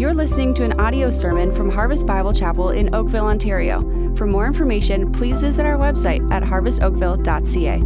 [0.00, 3.82] You're listening to an audio sermon from Harvest Bible Chapel in Oakville, Ontario.
[4.16, 7.82] For more information, please visit our website at harvestoakville.ca.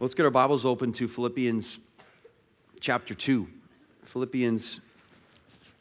[0.00, 1.78] Let's get our Bibles open to Philippians
[2.78, 3.48] chapter 2.
[4.04, 4.80] Philippians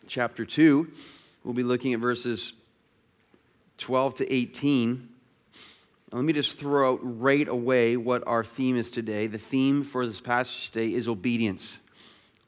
[0.07, 0.89] chapter 2.
[1.43, 2.53] We'll be looking at verses
[3.79, 5.09] 12 to 18.
[6.13, 9.27] Let me just throw out right away what our theme is today.
[9.27, 11.79] The theme for this passage today is obedience.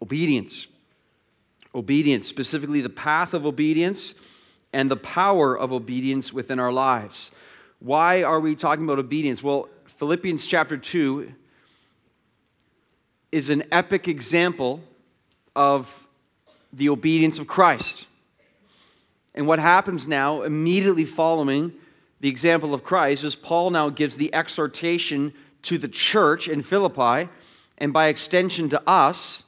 [0.02, 0.68] Obedience.
[1.73, 4.14] Obedience, specifically the path of obedience
[4.74, 7.32] and the power of obedience within our lives.
[7.80, 9.41] Why are we talking about obedience?
[9.41, 11.32] Well, Philippians chapter 2
[13.32, 14.82] is an epic example
[15.55, 16.08] of
[16.74, 18.05] the obedience of Christ.
[19.34, 21.74] And what happens now, immediately following
[22.20, 27.30] the example of Christ, is Paul now gives the exhortation to the church in Philippi,
[27.77, 29.44] and by extension to us,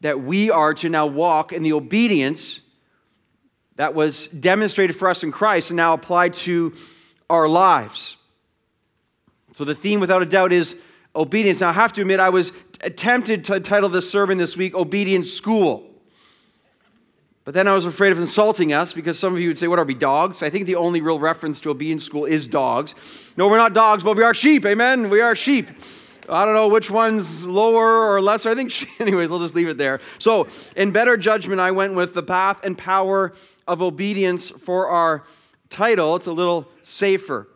[0.00, 2.60] that we are to now walk in the obedience
[3.76, 6.74] that was demonstrated for us in Christ and now applied to
[7.28, 8.16] our lives.
[9.54, 10.76] So the theme, without a doubt, is
[11.14, 11.60] obedience.
[11.60, 12.52] Now, I have to admit, I was
[12.96, 15.86] tempted to title this sermon this week, Obedience School.
[17.44, 19.78] But then I was afraid of insulting us because some of you would say, What
[19.78, 20.42] are we, dogs?
[20.42, 22.94] I think the only real reference to obedience school is dogs.
[23.36, 24.64] No, we're not dogs, but we are sheep.
[24.66, 25.10] Amen?
[25.10, 25.70] We are sheep.
[26.28, 28.50] I don't know which one's lower or lesser.
[28.50, 30.00] I think, anyways, we'll just leave it there.
[30.18, 33.32] So, in better judgment, I went with the path and power
[33.66, 35.24] of obedience for our
[35.68, 36.16] title.
[36.16, 37.48] It's a little safer.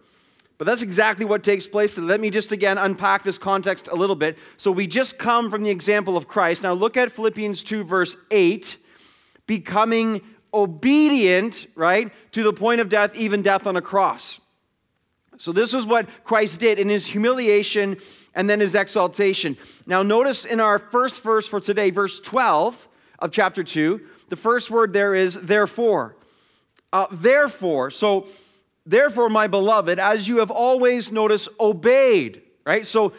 [0.57, 1.98] But that's exactly what takes place.
[1.98, 4.39] Let me just again unpack this context a little bit.
[4.57, 6.62] So, we just come from the example of Christ.
[6.62, 8.79] Now, look at Philippians 2, verse 8
[9.47, 14.41] becoming obedient, right, to the point of death, even death on a cross.
[15.37, 17.99] So, this is what Christ did in his humiliation
[18.35, 19.57] and then his exaltation.
[19.87, 24.71] Now, notice in our first verse for today, verse 12 of chapter 2, the first
[24.71, 26.17] word there is therefore.
[26.92, 28.29] Uh, therefore, so,
[28.86, 32.87] therefore, my beloved, as you have always noticed, obeyed, right?
[32.87, 33.13] So,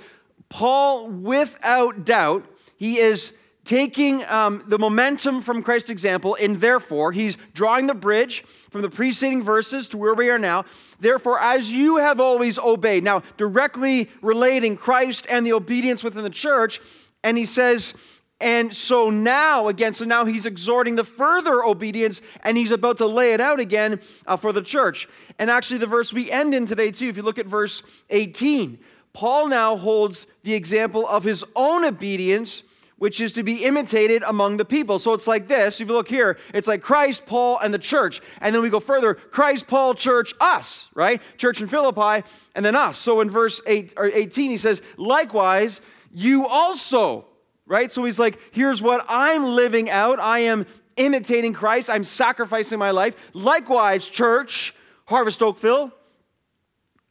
[0.48, 2.46] Paul, without doubt,
[2.78, 3.34] he is
[3.66, 8.90] taking um, the momentum from Christ's example, and therefore, he's drawing the bridge from the
[8.90, 10.66] preceding verses to where we are now.
[11.00, 16.30] Therefore, as you have always obeyed, now directly relating Christ and the obedience within the
[16.30, 16.80] church,
[17.24, 17.96] and he says,
[18.40, 23.08] and so now, again, so now he's exhorting the further obedience and he's about to
[23.08, 25.08] lay it out again uh, for the church.
[25.40, 28.78] And actually, the verse we end in today, too, if you look at verse 18,
[29.14, 32.62] Paul now holds the example of his own obedience
[33.06, 34.98] which is to be imitated among the people.
[34.98, 35.80] So it's like this.
[35.80, 38.20] If you look here, it's like Christ, Paul, and the church.
[38.42, 41.22] And then we go further Christ, Paul, church, us, right?
[41.38, 42.98] Church in Philippi, and then us.
[42.98, 47.28] So in verse 8, or 18, he says, likewise, you also,
[47.68, 47.92] right?
[47.92, 50.20] So he's like, here's what I'm living out.
[50.20, 50.66] I am
[50.98, 53.14] imitating Christ, I'm sacrificing my life.
[53.34, 54.74] Likewise, church,
[55.06, 55.92] Harvest Oakville,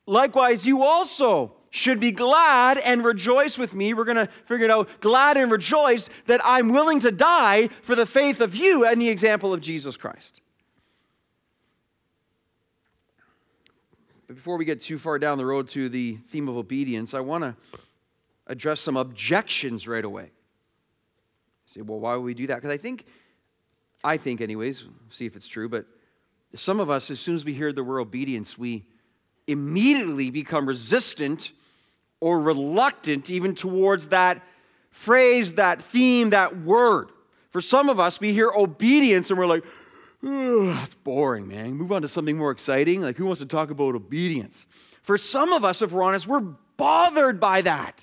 [0.06, 3.94] likewise, you also should be glad and rejoice with me.
[3.94, 7.96] We're going to figure it out glad and rejoice that I'm willing to die for
[7.96, 10.40] the faith of you and the example of Jesus Christ.
[14.28, 17.20] But before we get too far down the road to the theme of obedience, I
[17.20, 17.56] want to
[18.46, 20.30] address some objections right away.
[21.66, 22.54] say, well, why would we do that?
[22.54, 23.04] Because I think,
[24.04, 25.86] I think, anyways, see if it's true, but
[26.54, 28.86] some of us, as soon as we hear the word obedience, we
[29.48, 31.50] immediately become resistant
[32.24, 34.42] or reluctant even towards that
[34.88, 37.10] phrase, that theme, that word.
[37.50, 39.62] For some of us, we hear obedience and we're like,
[40.22, 41.74] that's boring, man.
[41.74, 43.02] Move on to something more exciting.
[43.02, 44.64] Like, who wants to talk about obedience?
[45.02, 46.40] For some of us, if we're honest, we're
[46.78, 48.00] bothered by that.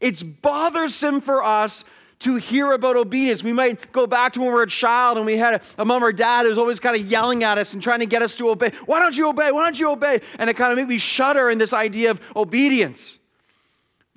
[0.00, 1.82] It's bothersome for us
[2.20, 3.42] to hear about obedience.
[3.42, 5.84] We might go back to when we were a child and we had a, a
[5.84, 8.22] mom or dad who was always kind of yelling at us and trying to get
[8.22, 8.70] us to obey.
[8.86, 9.50] Why don't you obey?
[9.50, 10.20] Why don't you obey?
[10.38, 13.18] And it kind of made me shudder in this idea of obedience.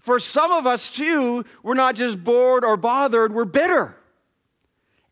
[0.06, 3.98] For some of us, too, we're not just bored or bothered, we're bitter.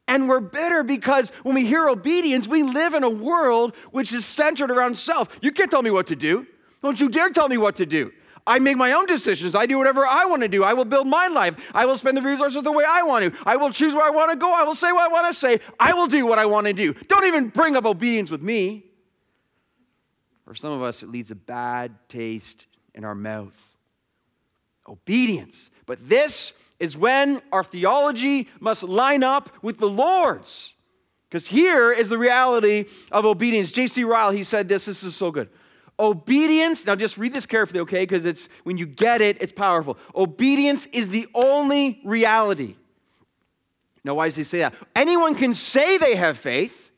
[0.07, 4.23] And we're bitter because when we hear obedience, we live in a world which is
[4.23, 5.29] centered around self.
[5.41, 6.45] You can't tell me what to do.
[6.83, 8.11] Don't you dare tell me what to do.
[8.45, 9.55] I make my own decisions.
[9.55, 10.63] I do whatever I want to do.
[10.63, 11.55] I will build my life.
[11.73, 13.39] I will spend the resources the way I want to.
[13.47, 14.53] I will choose where I want to go.
[14.53, 15.59] I will say what I want to say.
[15.79, 16.93] I will do what I want to do.
[17.07, 18.85] Don't even bring up obedience with me.
[20.45, 23.72] For some of us, it leaves a bad taste in our mouth
[24.87, 25.69] obedience.
[25.85, 30.73] But this is when our theology must line up with the Lord's.
[31.29, 33.71] Because here is the reality of obedience.
[33.71, 34.03] J.C.
[34.03, 35.49] Ryle, he said this, this is so good.
[35.99, 38.01] Obedience, now just read this carefully, okay?
[38.01, 39.97] Because it's when you get it, it's powerful.
[40.15, 42.75] Obedience is the only reality
[44.03, 44.73] Now, why does he say that?
[44.95, 46.91] Anyone can say they have faith.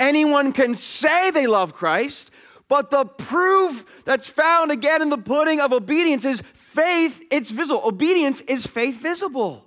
[0.00, 2.30] Anyone can say they love Christ,
[2.74, 7.80] but the proof that's found again in the pudding of obedience is faith, it's visible.
[7.84, 9.64] Obedience is faith visible.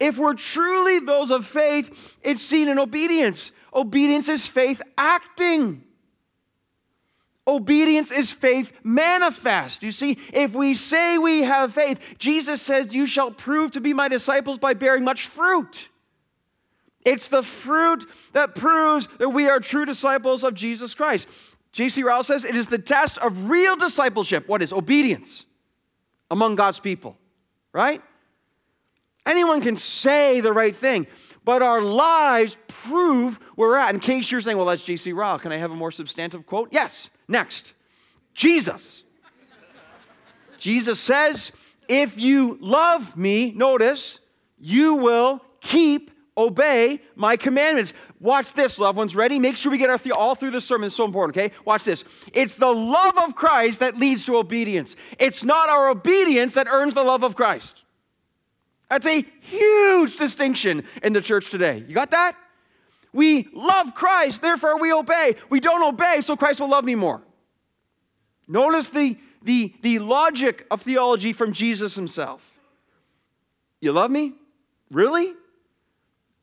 [0.00, 3.52] If we're truly those of faith, it's seen in obedience.
[3.72, 5.84] Obedience is faith acting.
[7.46, 9.84] Obedience is faith manifest.
[9.84, 13.92] You see, if we say we have faith, Jesus says, You shall prove to be
[13.92, 15.88] my disciples by bearing much fruit.
[17.04, 21.28] It's the fruit that proves that we are true disciples of Jesus Christ.
[21.74, 22.04] J.C.
[22.04, 24.48] Ryle says it is the test of real discipleship.
[24.48, 25.44] What is obedience
[26.30, 27.18] among God's people,
[27.72, 28.00] right?
[29.26, 31.08] Anyone can say the right thing,
[31.44, 33.92] but our lives prove where we're at.
[33.92, 35.12] In case you're saying, well, that's J.C.
[35.12, 36.68] Ryle, can I have a more substantive quote?
[36.70, 37.10] Yes.
[37.26, 37.72] Next,
[38.34, 39.02] Jesus.
[40.58, 41.50] Jesus says,
[41.88, 44.20] if you love me, notice,
[44.58, 47.92] you will keep, obey my commandments.
[48.20, 49.14] Watch this, loved ones.
[49.14, 49.38] Ready?
[49.38, 50.86] Make sure we get our th- all through the sermon.
[50.86, 51.54] It's so important, okay?
[51.64, 52.04] Watch this.
[52.32, 54.96] It's the love of Christ that leads to obedience.
[55.18, 57.84] It's not our obedience that earns the love of Christ.
[58.90, 61.84] That's a huge distinction in the church today.
[61.86, 62.36] You got that?
[63.12, 65.36] We love Christ, therefore we obey.
[65.48, 67.22] We don't obey, so Christ will love me more.
[68.48, 72.52] Notice the, the, the logic of theology from Jesus himself.
[73.80, 74.32] You love me?
[74.90, 75.32] Really?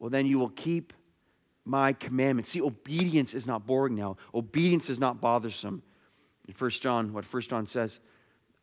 [0.02, 0.94] Well, then you will keep
[1.64, 2.50] my commandments.
[2.50, 4.18] See, obedience is not boring now.
[4.34, 5.84] Obedience is not bothersome.
[6.48, 8.00] In 1 John, what 1 John says,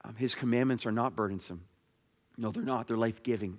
[0.05, 1.63] um, his commandments are not burdensome.
[2.37, 2.89] No, they're not.
[2.89, 3.59] They're life giving.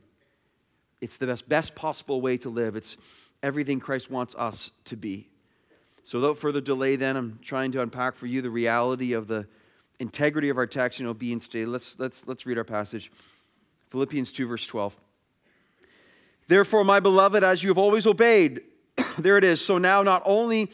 [1.00, 2.76] It's the best, best possible way to live.
[2.76, 2.98] It's
[3.42, 5.30] everything Christ wants us to be.
[6.04, 9.48] So, without further delay, then, I'm trying to unpack for you the reality of the
[10.00, 11.66] integrity of our text and obedience today.
[11.66, 13.10] Let's, let's, let's read our passage
[13.88, 14.98] Philippians 2, verse 12.
[16.50, 18.62] Therefore, my beloved, as you have always obeyed,
[19.19, 19.63] there it is.
[19.63, 20.72] So now, not only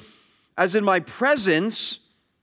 [0.58, 2.00] as in my presence,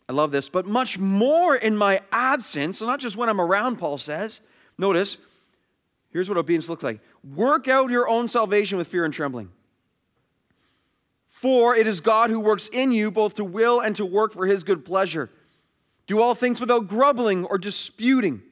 [0.06, 3.96] I love this, but much more in my absence, not just when I'm around, Paul
[3.96, 4.42] says.
[4.76, 5.16] Notice,
[6.10, 9.50] here's what obedience looks like work out your own salvation with fear and trembling.
[11.30, 14.46] For it is God who works in you both to will and to work for
[14.46, 15.30] his good pleasure.
[16.06, 18.42] Do all things without grumbling or disputing.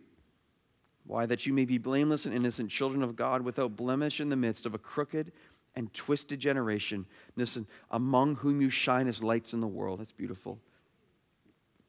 [1.10, 1.26] Why?
[1.26, 4.64] That you may be blameless and innocent children of God without blemish in the midst
[4.64, 5.32] of a crooked
[5.74, 7.04] and twisted generation.
[7.34, 9.98] Listen, among whom you shine as lights in the world.
[9.98, 10.60] That's beautiful.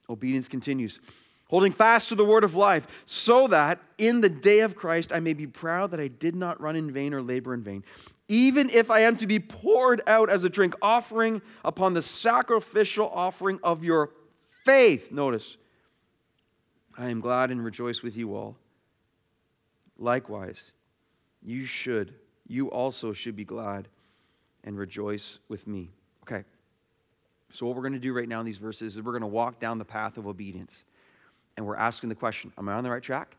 [0.10, 1.00] Obedience continues.
[1.50, 5.20] Holding fast to the word of life, so that in the day of Christ I
[5.20, 7.84] may be proud that I did not run in vain or labor in vain
[8.28, 13.10] even if I am to be poured out as a drink offering upon the sacrificial
[13.10, 14.12] offering of your
[14.64, 15.12] faith.
[15.12, 15.58] Notice,
[16.98, 18.56] I am glad and rejoice with you all.
[20.02, 20.72] Likewise,
[21.44, 22.16] you should,
[22.48, 23.88] you also should be glad
[24.64, 25.92] and rejoice with me.
[26.24, 26.44] Okay.
[27.54, 29.28] So, what we're going to do right now in these verses is we're going to
[29.28, 30.84] walk down the path of obedience.
[31.56, 33.36] And we're asking the question Am I on the right track?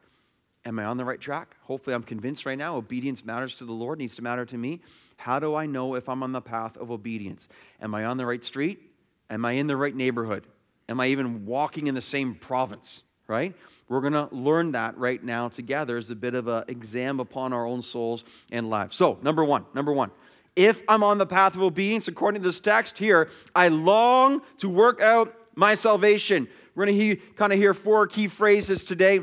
[0.65, 1.57] Am I on the right track?
[1.63, 4.83] Hopefully, I'm convinced right now obedience matters to the Lord, needs to matter to me.
[5.17, 7.49] How do I know if I'm on the path of obedience?
[7.81, 8.81] Am I on the right street?
[9.29, 10.47] Am I in the right neighborhood?
[10.89, 13.03] Am I even walking in the same province?
[13.29, 13.55] Right?
[13.89, 17.53] We're going to learn that right now together as a bit of an exam upon
[17.53, 18.97] our own souls and lives.
[18.97, 20.11] So, number one, number one,
[20.57, 24.69] if I'm on the path of obedience, according to this text here, I long to
[24.69, 26.49] work out my salvation.
[26.75, 29.21] We're going to kind of hear four key phrases today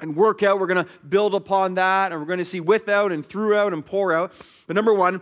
[0.00, 0.58] and work out.
[0.58, 3.84] We're going to build upon that, and we're going to see without and throughout and
[3.84, 4.32] pour out.
[4.66, 5.20] But number one,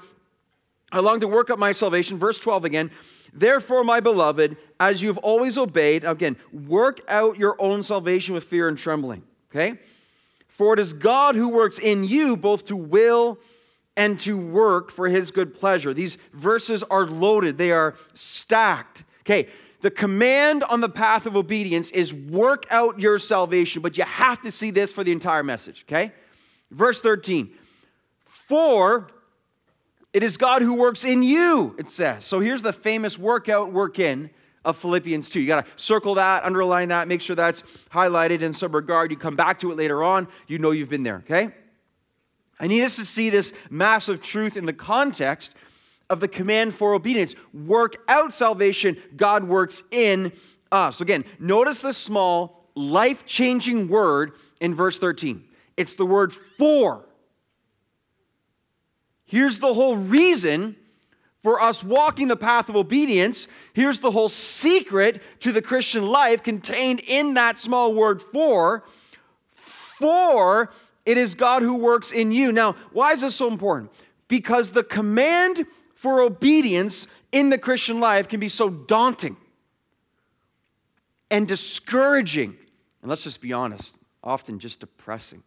[0.90, 2.18] I long to work up my salvation.
[2.18, 2.90] Verse 12 again.
[3.32, 8.68] Therefore, my beloved, as you've always obeyed, again, work out your own salvation with fear
[8.68, 9.23] and trembling.
[9.50, 9.78] Okay?
[10.49, 13.38] For it is God who works in you both to will
[13.97, 15.92] and to work for his good pleasure.
[15.92, 19.04] These verses are loaded, they are stacked.
[19.23, 19.49] Okay,
[19.82, 24.40] the command on the path of obedience is work out your salvation, but you have
[24.42, 26.12] to see this for the entire message, okay?
[26.70, 27.50] Verse 13.
[28.26, 29.08] For
[30.18, 32.25] it is God who works in you, it says.
[32.25, 34.30] So here's the famous work out, work in
[34.64, 35.40] of Philippians 2.
[35.40, 39.12] You got to circle that, underline that, make sure that's highlighted in some regard.
[39.12, 41.54] You come back to it later on, you know you've been there, okay?
[42.58, 45.52] I need us to see this massive truth in the context
[46.10, 47.37] of the command for obedience.
[47.54, 50.32] Work out salvation, God works in
[50.72, 51.00] us.
[51.00, 55.44] Again, notice the small, life changing word in verse 13.
[55.76, 57.07] It's the word for.
[59.28, 60.75] Here's the whole reason
[61.42, 63.47] for us walking the path of obedience.
[63.75, 68.85] Here's the whole secret to the Christian life contained in that small word for.
[69.54, 70.70] For
[71.04, 72.52] it is God who works in you.
[72.52, 73.92] Now, why is this so important?
[74.28, 79.37] Because the command for obedience in the Christian life can be so daunting
[81.30, 82.56] and discouraging.
[83.02, 83.94] And let's just be honest,
[84.25, 85.42] often just depressing.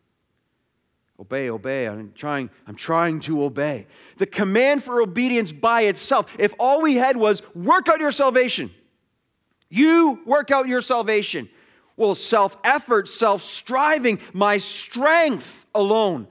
[1.22, 1.88] Obey, obey.
[1.88, 3.86] I'm trying, I'm trying to obey.
[4.18, 8.72] The command for obedience by itself, if all we had was work out your salvation,
[9.70, 11.48] you work out your salvation.
[11.96, 16.28] Well, self effort, self striving, my strength alone.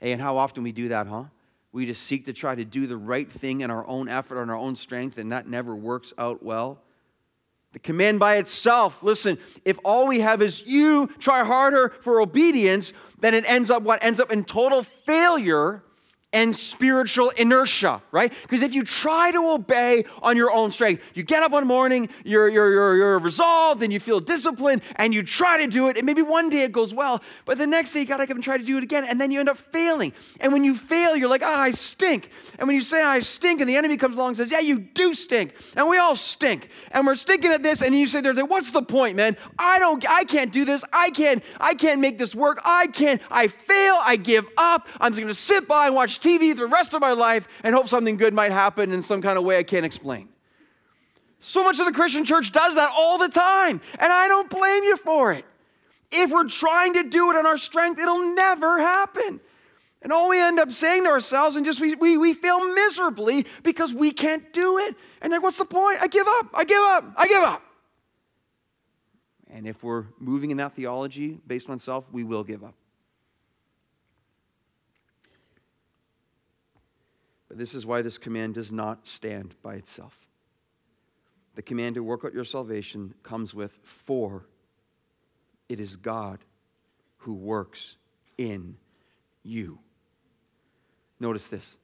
[0.00, 1.24] Hey, and how often we do that, huh?
[1.72, 4.50] We just seek to try to do the right thing in our own effort, on
[4.50, 6.82] our own strength, and that never works out well.
[7.76, 12.94] The command by itself, listen, if all we have is you try harder for obedience,
[13.20, 14.02] then it ends up what?
[14.02, 15.82] Ends up in total failure
[16.36, 18.30] and spiritual inertia, right?
[18.42, 22.10] Because if you try to obey on your own strength, you get up one morning,
[22.26, 25.96] you're, you're, you're, you're resolved and you feel disciplined and you try to do it,
[25.96, 28.44] and maybe one day it goes well, but the next day you gotta come and
[28.44, 30.12] try to do it again, and then you end up failing.
[30.38, 32.28] And when you fail, you're like, ah, oh, I stink.
[32.58, 34.78] And when you say I stink, and the enemy comes along and says, yeah, you
[34.78, 38.36] do stink, and we all stink, and we're stinking at this, and you say, there's
[38.36, 39.38] like, what's the point, man?
[39.58, 43.22] I don't, I can't do this, I can't, I can't make this work, I can't,
[43.30, 46.94] I fail, I give up, I'm just gonna sit by and watch TV the rest
[46.94, 49.62] of my life and hope something good might happen in some kind of way I
[49.62, 50.28] can't explain.
[51.40, 54.82] So much of the Christian church does that all the time, and I don't blame
[54.82, 55.44] you for it.
[56.10, 59.40] If we're trying to do it on our strength, it'll never happen.
[60.02, 63.46] And all we end up saying to ourselves, and just we, we, we fail miserably
[63.62, 64.94] because we can't do it.
[65.20, 66.00] And like, what's the point?
[66.00, 67.62] I give up, I give up, I give up.
[69.50, 72.74] And if we're moving in that theology based on self, we will give up.
[77.56, 80.18] This is why this command does not stand by itself.
[81.54, 84.46] The command to work out your salvation comes with for
[85.68, 86.40] it is God
[87.18, 87.96] who works
[88.38, 88.76] in
[89.42, 89.78] you.
[91.18, 91.76] Notice this.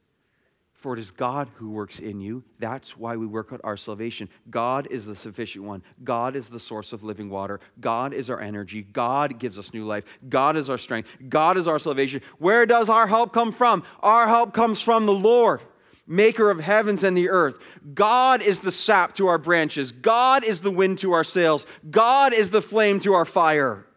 [0.83, 2.43] For it is God who works in you.
[2.59, 4.27] That's why we work out our salvation.
[4.49, 5.81] God is the sufficient one.
[6.03, 7.61] God is the source of living water.
[7.79, 8.81] God is our energy.
[8.81, 10.03] God gives us new life.
[10.27, 11.07] God is our strength.
[11.29, 12.21] God is our salvation.
[12.37, 13.83] Where does our help come from?
[14.01, 15.61] Our help comes from the Lord,
[16.05, 17.59] maker of heavens and the earth.
[17.93, 19.93] God is the sap to our branches.
[19.93, 21.65] God is the wind to our sails.
[21.89, 23.87] God is the flame to our fire.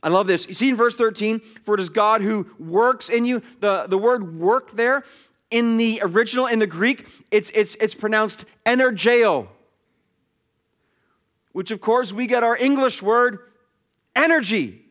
[0.00, 0.46] I love this.
[0.46, 3.42] You see in verse 13, for it is God who works in you.
[3.58, 5.02] The, the word work there
[5.52, 9.48] in the original, in the Greek, it's, it's, it's pronounced energeo,
[11.52, 13.38] which of course we get our English word
[14.16, 14.82] energy.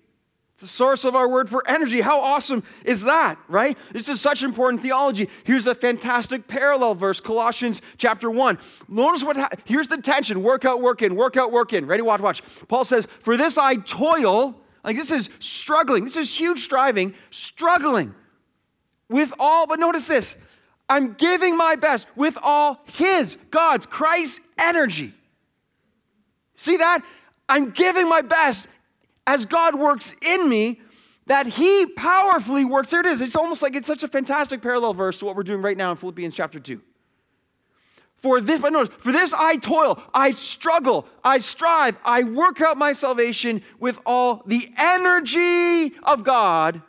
[0.53, 2.01] It's the source of our word for energy.
[2.01, 3.75] How awesome is that, right?
[3.91, 5.27] This is such important theology.
[5.43, 8.59] Here's a fantastic parallel verse, Colossians chapter 1.
[8.87, 11.87] Notice what, ha- here's the tension work out, work in, work out, work in.
[11.87, 12.43] Ready, watch, watch.
[12.67, 14.55] Paul says, For this I toil.
[14.83, 16.03] Like this is struggling.
[16.05, 18.15] This is huge striving, struggling
[19.11, 20.35] with all, but notice this
[20.89, 25.13] I'm giving my best with all His, God's, Christ's energy.
[26.55, 27.03] See that?
[27.47, 28.67] I'm giving my best
[29.27, 30.81] as God works in me,
[31.27, 32.89] that He powerfully works.
[32.89, 33.21] There it is.
[33.21, 35.91] It's almost like it's such a fantastic parallel verse to what we're doing right now
[35.91, 36.81] in Philippians chapter 2.
[38.17, 42.77] For this, but notice, for this I toil, I struggle, I strive, I work out
[42.77, 46.83] my salvation with all the energy of God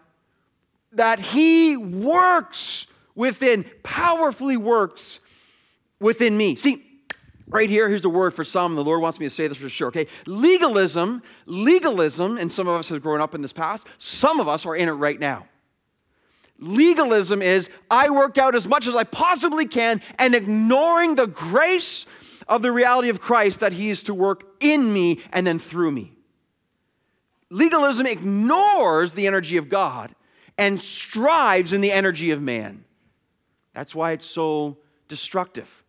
[0.92, 5.20] that He works within, powerfully works
[6.00, 6.56] within me.
[6.56, 6.84] See,
[7.48, 8.74] right here, here's a word for some.
[8.74, 10.06] The Lord wants me to say this for sure, okay?
[10.26, 14.66] Legalism, legalism, and some of us have grown up in this past, some of us
[14.66, 15.46] are in it right now.
[16.58, 22.06] Legalism is I work out as much as I possibly can and ignoring the grace
[22.46, 25.90] of the reality of Christ that He is to work in me and then through
[25.90, 26.12] me.
[27.50, 30.14] Legalism ignores the energy of God
[30.56, 32.84] and strives in the energy of man.
[33.74, 35.84] That's why it's so destructive.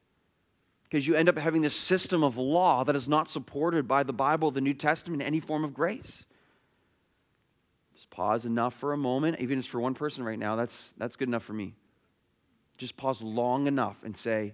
[0.83, 4.13] Because you end up having this system of law that is not supported by the
[4.13, 6.25] Bible, the New Testament, any form of grace.
[7.95, 10.91] Just pause enough for a moment, even if it's for one person right now, that's,
[10.97, 11.75] that's good enough for me.
[12.77, 14.53] Just pause long enough and say,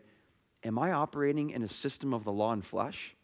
[0.64, 3.16] Am I operating in a system of the law and flesh?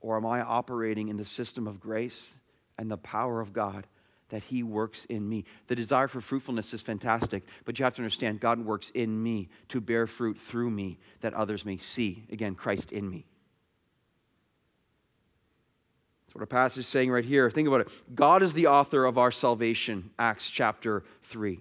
[0.00, 2.34] Or am I operating in the system of grace
[2.76, 3.86] and the power of God
[4.34, 5.44] that He works in me.
[5.68, 9.48] The desire for fruitfulness is fantastic, but you have to understand God works in me
[9.68, 12.24] to bear fruit through me that others may see.
[12.32, 13.26] Again, Christ in me.
[16.26, 17.48] That's what our passage is saying right here.
[17.48, 17.88] Think about it.
[18.12, 21.60] God is the author of our salvation, Acts chapter 3.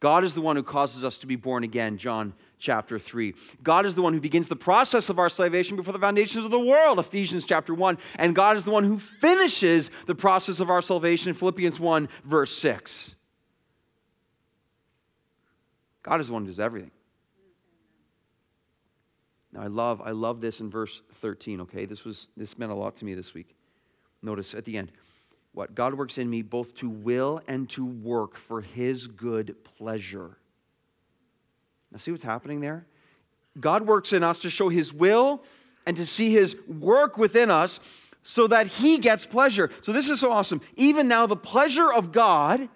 [0.00, 3.34] God is the one who causes us to be born again, John chapter 3.
[3.62, 6.50] God is the one who begins the process of our salvation before the foundations of
[6.50, 7.98] the world, Ephesians chapter 1.
[8.16, 12.56] And God is the one who finishes the process of our salvation, Philippians 1, verse
[12.56, 13.14] 6.
[16.02, 16.90] God is the one who does everything.
[19.52, 21.84] Now I love, I love this in verse 13, okay?
[21.84, 23.56] This was this meant a lot to me this week.
[24.22, 24.92] Notice at the end,
[25.52, 30.36] what God works in me both to will and to work for his good pleasure.
[31.90, 32.86] Now, see what's happening there?
[33.58, 35.42] God works in us to show his will
[35.86, 37.80] and to see his work within us
[38.22, 39.70] so that he gets pleasure.
[39.80, 40.60] So, this is so awesome.
[40.76, 42.68] Even now, the pleasure of God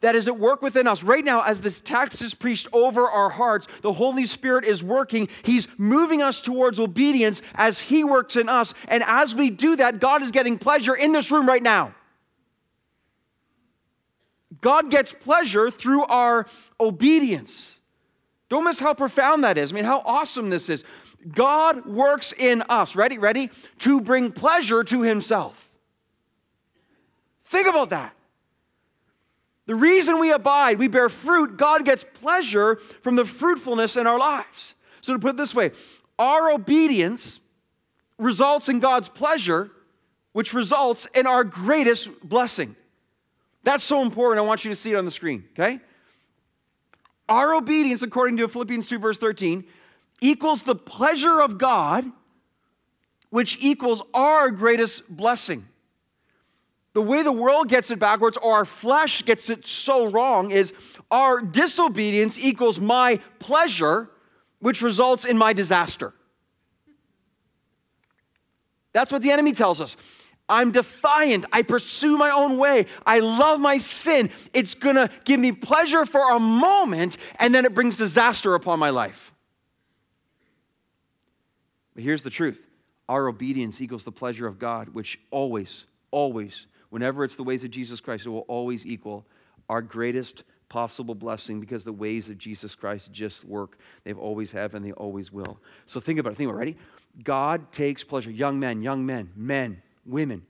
[0.00, 1.02] that is at work within us.
[1.02, 5.28] Right now, as this text is preached over our hearts, the Holy Spirit is working.
[5.42, 8.74] He's moving us towards obedience as He works in us.
[8.88, 11.94] And as we do that, God is getting pleasure in this room right now.
[14.60, 16.46] God gets pleasure through our
[16.78, 17.79] obedience.
[18.50, 19.72] Don't miss how profound that is.
[19.72, 20.84] I mean, how awesome this is.
[21.32, 25.70] God works in us, ready, ready, to bring pleasure to Himself.
[27.44, 28.14] Think about that.
[29.66, 34.18] The reason we abide, we bear fruit, God gets pleasure from the fruitfulness in our
[34.18, 34.74] lives.
[35.00, 35.70] So, to put it this way,
[36.18, 37.40] our obedience
[38.18, 39.70] results in God's pleasure,
[40.32, 42.74] which results in our greatest blessing.
[43.62, 44.44] That's so important.
[44.44, 45.80] I want you to see it on the screen, okay?
[47.30, 49.64] Our obedience, according to Philippians 2, verse 13,
[50.20, 52.04] equals the pleasure of God,
[53.30, 55.66] which equals our greatest blessing.
[56.92, 60.72] The way the world gets it backwards, or our flesh gets it so wrong, is
[61.08, 64.10] our disobedience equals my pleasure,
[64.58, 66.12] which results in my disaster.
[68.92, 69.96] That's what the enemy tells us.
[70.50, 71.46] I'm defiant.
[71.52, 72.86] I pursue my own way.
[73.06, 74.30] I love my sin.
[74.52, 78.78] It's going to give me pleasure for a moment, and then it brings disaster upon
[78.78, 79.32] my life.
[81.94, 82.62] But here's the truth
[83.08, 87.70] our obedience equals the pleasure of God, which always, always, whenever it's the ways of
[87.70, 89.26] Jesus Christ, it will always equal
[89.68, 93.78] our greatest possible blessing because the ways of Jesus Christ just work.
[94.04, 95.58] They've always have and they always will.
[95.86, 96.36] So think about it.
[96.36, 96.60] Think about it.
[96.60, 96.76] Ready?
[97.24, 98.30] God takes pleasure.
[98.30, 100.46] Young men, young men, men women,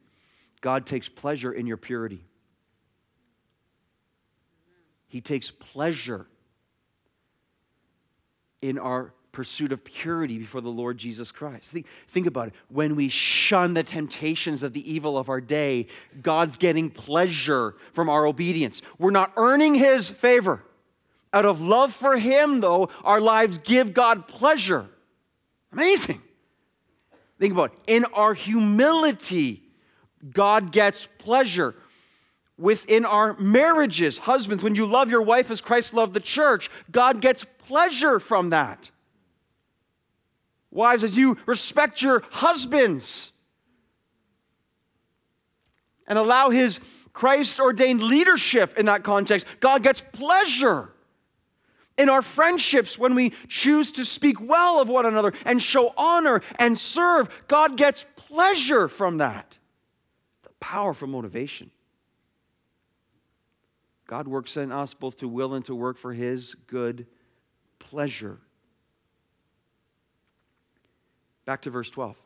[0.60, 2.24] God takes pleasure in your purity.
[5.08, 6.26] He takes pleasure
[8.62, 11.70] in our pursuit of purity before the Lord Jesus Christ.
[11.70, 12.54] Think, think, about it.
[12.68, 15.86] When we shun the temptations of the evil of our day,
[16.20, 18.82] God's getting pleasure from our obedience.
[18.98, 20.62] We're not earning His favor.
[21.32, 24.86] Out of love for Him, though, our lives give God pleasure.
[25.72, 26.20] Amazing.
[27.40, 27.78] Think about it.
[27.86, 29.62] In our humility,
[30.32, 31.74] God gets pleasure.
[32.58, 37.22] Within our marriages, husbands, when you love your wife as Christ loved the church, God
[37.22, 38.90] gets pleasure from that.
[40.70, 43.32] Wives, as you respect your husbands
[46.06, 46.78] and allow his
[47.14, 50.92] Christ ordained leadership in that context, God gets pleasure
[52.00, 56.40] in our friendships, when we choose to speak well of one another and show honor
[56.58, 59.58] and serve, God gets pleasure from that.
[60.42, 61.70] The powerful motivation.
[64.06, 67.06] God works in us both to will and to work for His good
[67.78, 68.38] pleasure.
[71.44, 72.16] Back to verse 12.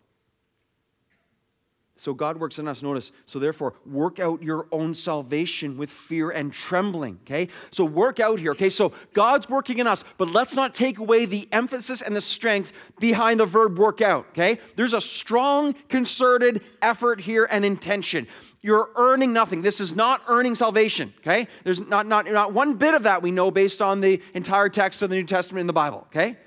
[1.97, 2.83] So God works in us.
[2.83, 7.21] Notice, so therefore, work out your own salvation with fear and trembling.
[7.23, 7.49] Okay?
[7.71, 8.51] So work out here.
[8.51, 8.69] Okay?
[8.69, 12.73] So God's working in us, but let's not take away the emphasis and the strength
[12.99, 14.27] behind the verb work out.
[14.31, 14.59] Okay?
[14.75, 18.27] There's a strong, concerted effort here and intention.
[18.61, 19.63] You're earning nothing.
[19.63, 21.15] This is not earning salvation.
[21.21, 21.47] Okay?
[21.63, 25.01] There's not, not, not one bit of that we know based on the entire text
[25.03, 26.07] of the New Testament in the Bible.
[26.09, 26.39] Okay?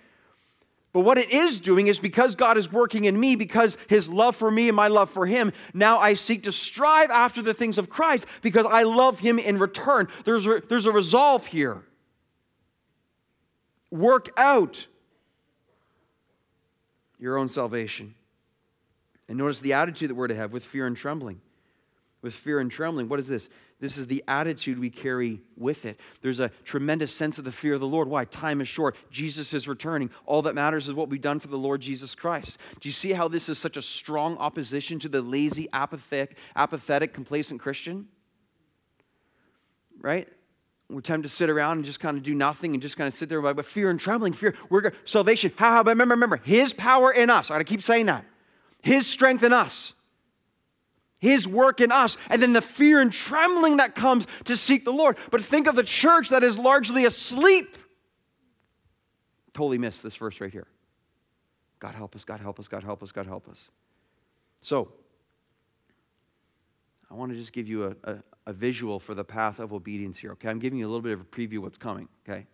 [0.97, 4.35] But what it is doing is because God is working in me, because his love
[4.35, 7.77] for me and my love for him, now I seek to strive after the things
[7.77, 10.07] of Christ because I love him in return.
[10.25, 11.83] There's a, there's a resolve here.
[13.91, 14.87] Work out
[17.19, 18.15] your own salvation.
[19.29, 21.39] And notice the attitude that we're to have with fear and trembling.
[22.21, 23.09] With fear and trembling.
[23.09, 23.47] What is this?
[23.79, 25.99] This is the attitude we carry with it.
[26.21, 28.07] There's a tremendous sense of the fear of the Lord.
[28.07, 28.25] Why?
[28.25, 28.95] Time is short.
[29.11, 30.09] Jesus is returning.
[30.25, 32.57] All that matters is what we've done for the Lord Jesus Christ.
[32.79, 37.13] Do you see how this is such a strong opposition to the lazy, apathetic, apathetic
[37.13, 38.07] complacent Christian?
[40.01, 40.27] Right?
[40.89, 43.13] We're tempted to sit around and just kind of do nothing and just kind of
[43.13, 44.55] sit there, but fear and trembling, fear.
[44.69, 45.51] We're salvation.
[45.57, 45.71] How?
[45.71, 47.51] how but remember, remember, His power in us.
[47.51, 48.25] I got to keep saying that.
[48.81, 49.93] His strength in us.
[51.19, 54.91] His work in us, and then the fear and trembling that comes to seek the
[54.91, 55.17] Lord.
[55.31, 57.77] But think of the church that is largely asleep.
[59.53, 60.67] totally missed this verse right here.
[61.79, 63.69] God help us, God help us, God help us, God help us.
[64.61, 64.91] So,
[67.09, 70.17] I want to just give you a, a, a, visual for the path of obedience
[70.17, 70.49] here, okay?
[70.49, 72.47] I'm giving you a little bit of a preview of what's coming, okay?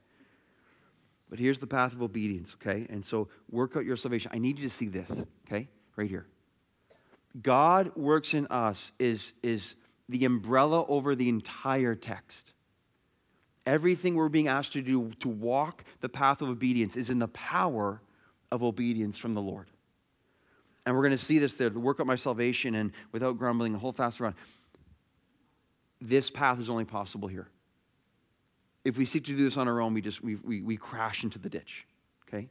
[1.29, 2.85] But here's the path of obedience, okay?
[2.89, 4.29] And so work out your salvation.
[4.33, 5.69] I need you to see this, okay?
[5.95, 6.27] Right here.
[7.41, 9.75] God works in us is, is
[10.07, 12.53] the umbrella over the entire text.
[13.65, 17.29] Everything we're being asked to do to walk the path of obedience is in the
[17.29, 18.01] power
[18.51, 19.67] of obedience from the Lord.
[20.85, 23.73] And we're going to see this there, to work out my salvation and without grumbling,
[23.75, 24.35] hold fast around.
[26.01, 27.47] This path is only possible here.
[28.83, 31.23] If we seek to do this on our own, we just we, we, we crash
[31.23, 31.85] into the ditch.
[32.27, 32.49] Okay?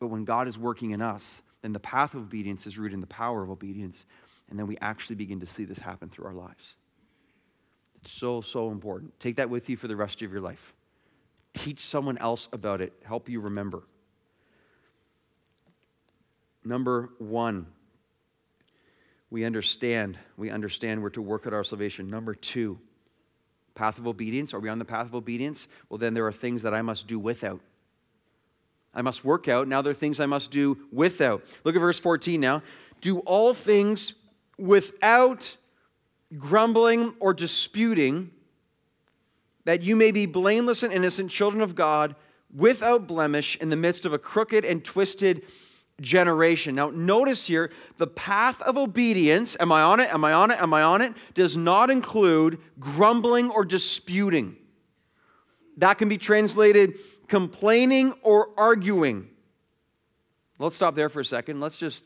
[0.00, 3.00] But when God is working in us, then the path of obedience is rooted in
[3.00, 4.04] the power of obedience.
[4.50, 6.74] And then we actually begin to see this happen through our lives.
[8.02, 9.18] It's so, so important.
[9.18, 10.74] Take that with you for the rest of your life.
[11.54, 12.92] Teach someone else about it.
[13.02, 13.82] Help you remember.
[16.62, 17.66] Number one,
[19.30, 20.18] we understand.
[20.36, 22.08] We understand we're to work at our salvation.
[22.08, 22.78] Number two,
[23.74, 24.52] path of obedience.
[24.52, 25.66] Are we on the path of obedience?
[25.88, 27.62] Well, then there are things that I must do without.
[28.94, 29.68] I must work out.
[29.68, 31.44] Now there are things I must do without.
[31.64, 32.62] Look at verse 14 now.
[33.00, 34.14] Do all things
[34.58, 35.56] without
[36.38, 38.30] grumbling or disputing,
[39.64, 42.14] that you may be blameless and innocent children of God,
[42.54, 45.42] without blemish, in the midst of a crooked and twisted
[46.00, 46.74] generation.
[46.74, 50.12] Now, notice here the path of obedience, am I on it?
[50.12, 50.60] Am I on it?
[50.60, 51.14] Am I on it?
[51.34, 54.56] Does not include grumbling or disputing.
[55.76, 59.28] That can be translated complaining or arguing.
[60.58, 61.60] Let's stop there for a second.
[61.60, 62.02] Let's just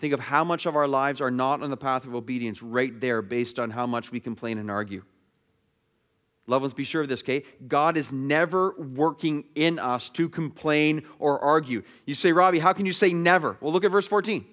[0.00, 2.98] Think of how much of our lives are not on the path of obedience right
[2.98, 5.04] there based on how much we complain and argue.
[6.46, 7.44] Loved ones, be sure of this, okay?
[7.68, 11.82] God is never working in us to complain or argue.
[12.06, 13.58] You say, Robbie, how can you say never?
[13.60, 14.46] Well, look at verse 14.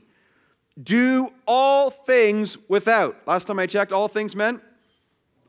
[0.84, 3.26] Do all things without.
[3.26, 4.62] Last time I checked, all things meant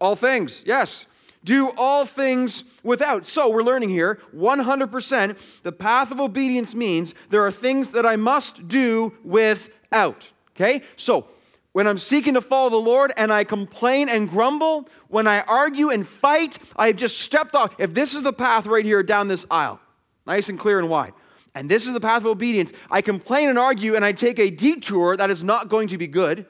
[0.01, 1.07] all things, yes.
[1.45, 3.27] Do all things without.
[3.27, 8.17] So we're learning here 100% the path of obedience means there are things that I
[8.17, 10.31] must do without.
[10.55, 10.83] Okay?
[10.97, 11.29] So,
[11.73, 15.91] when I'm seeking to follow the Lord and I complain and grumble, when I argue
[15.91, 17.73] and fight, I've just stepped off.
[17.79, 19.79] If this is the path right here down this aisle,
[20.27, 21.13] nice and clear and wide,
[21.55, 24.51] and this is the path of obedience, I complain and argue and I take a
[24.51, 26.47] detour that is not going to be good,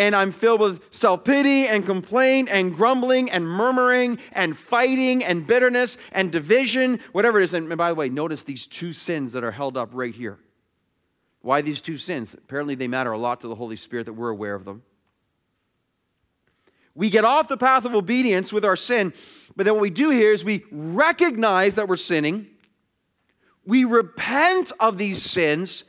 [0.00, 5.46] and I'm filled with self pity and complaint and grumbling and murmuring and fighting and
[5.46, 7.52] bitterness and division, whatever it is.
[7.52, 10.38] And by the way, notice these two sins that are held up right here.
[11.42, 12.32] Why these two sins?
[12.32, 14.82] Apparently, they matter a lot to the Holy Spirit that we're aware of them.
[16.94, 19.12] We get off the path of obedience with our sin,
[19.54, 22.46] but then what we do here is we recognize that we're sinning,
[23.66, 25.84] we repent of these sins,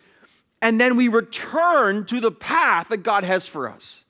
[0.62, 4.04] and then we return to the path that God has for us.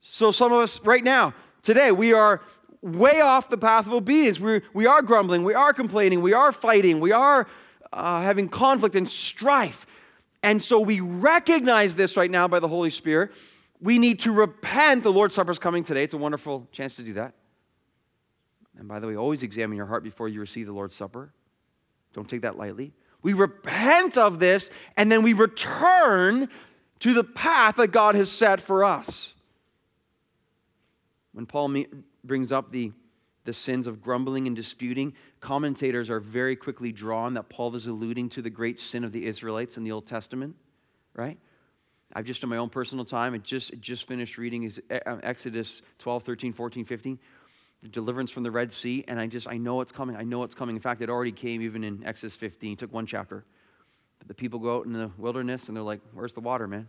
[0.00, 2.42] So, some of us right now, today, we are
[2.82, 4.40] way off the path of obedience.
[4.40, 7.46] we we are grumbling, we are complaining, we are fighting, we are
[7.92, 9.86] uh, having conflict and strife.
[10.42, 13.30] And so we recognize this right now by the Holy Spirit.
[13.80, 15.04] We need to repent.
[15.04, 16.02] The Lord's Supper is coming today.
[16.02, 17.34] It's a wonderful chance to do that.
[18.76, 21.32] And by the way, always examine your heart before you receive the Lord's Supper.
[22.12, 22.92] Don't take that lightly.
[23.22, 26.48] We repent of this and then we return
[27.00, 29.34] to the path that God has set for us.
[31.32, 31.74] When Paul
[32.24, 32.92] brings up the
[33.44, 38.28] the sins of grumbling and disputing, commentators are very quickly drawn that Paul is alluding
[38.30, 40.54] to the great sin of the Israelites in the Old Testament,
[41.14, 41.38] right?
[42.12, 46.52] I've just, in my own personal time, I just, just finished reading Exodus 12, 13,
[46.52, 47.20] 14, 15, the
[47.90, 50.16] deliverance from the Red Sea, and I just, I know it's coming.
[50.16, 50.76] I know it's coming.
[50.76, 52.72] In fact, it already came even in Exodus 15.
[52.72, 53.44] It took one chapter.
[54.18, 56.86] But the people go out in the wilderness and they're like, where's the water, man?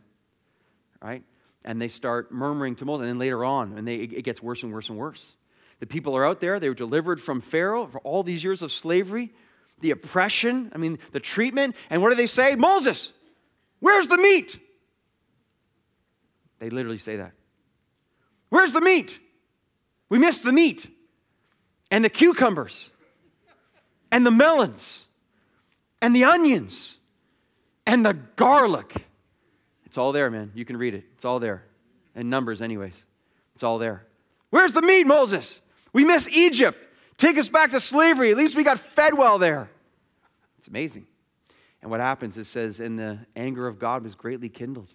[1.01, 1.23] Right?
[1.65, 3.01] And they start murmuring to Moses.
[3.01, 5.35] And then later on, and they, it gets worse and worse and worse.
[5.79, 6.59] The people are out there.
[6.59, 9.33] They were delivered from Pharaoh for all these years of slavery,
[9.81, 11.75] the oppression, I mean, the treatment.
[11.89, 12.55] And what do they say?
[12.55, 13.11] Moses,
[13.79, 14.59] where's the meat?
[16.59, 17.31] They literally say that.
[18.49, 19.19] Where's the meat?
[20.13, 20.95] We missed the meat
[21.89, 22.91] and the cucumbers
[24.11, 25.07] and the melons
[26.03, 26.99] and the onions
[27.87, 29.07] and the garlic.
[29.87, 30.51] It's all there, man.
[30.53, 31.05] You can read it.
[31.15, 31.63] It's all there.
[32.13, 32.93] And numbers, anyways.
[33.55, 34.05] It's all there.
[34.51, 35.59] Where's the meat, Moses?
[35.93, 36.87] We miss Egypt.
[37.17, 38.29] Take us back to slavery.
[38.29, 39.71] At least we got fed well there.
[40.59, 41.07] It's amazing.
[41.81, 44.93] And what happens, it says, and the anger of God was greatly kindled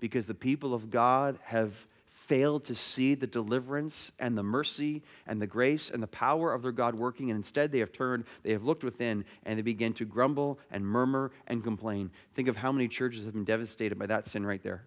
[0.00, 1.86] because the people of God have
[2.26, 6.62] failed to see the deliverance and the mercy and the grace and the power of
[6.62, 9.92] their God working, and instead they have turned, they have looked within, and they begin
[9.94, 12.10] to grumble and murmur and complain.
[12.34, 14.84] Think of how many churches have been devastated by that sin right there.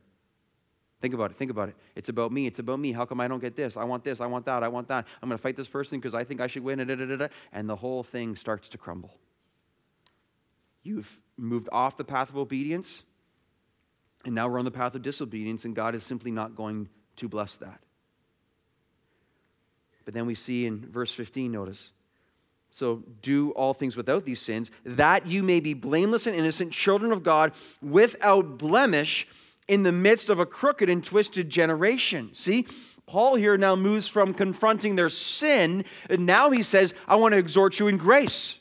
[1.01, 1.37] Think about it.
[1.37, 1.75] Think about it.
[1.95, 2.45] It's about me.
[2.45, 2.91] It's about me.
[2.91, 3.77] How come I don't get this?
[3.77, 4.19] I want this.
[4.19, 4.63] I want that.
[4.63, 5.07] I want that.
[5.21, 6.81] I'm going to fight this person because I think I should win.
[7.53, 9.13] And the whole thing starts to crumble.
[10.83, 13.03] You've moved off the path of obedience,
[14.25, 17.29] and now we're on the path of disobedience, and God is simply not going to
[17.29, 17.79] bless that.
[20.05, 21.91] But then we see in verse 15, notice.
[22.71, 27.11] So do all things without these sins, that you may be blameless and innocent, children
[27.11, 29.27] of God, without blemish
[29.67, 32.31] in the midst of a crooked and twisted generation.
[32.33, 32.65] See,
[33.05, 37.37] Paul here now moves from confronting their sin, and now he says, I want to
[37.39, 38.59] exhort you in grace.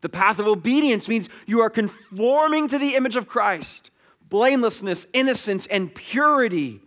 [0.00, 3.90] The path of obedience means you are conforming to the image of Christ,
[4.28, 6.80] blamelessness, innocence, and purity,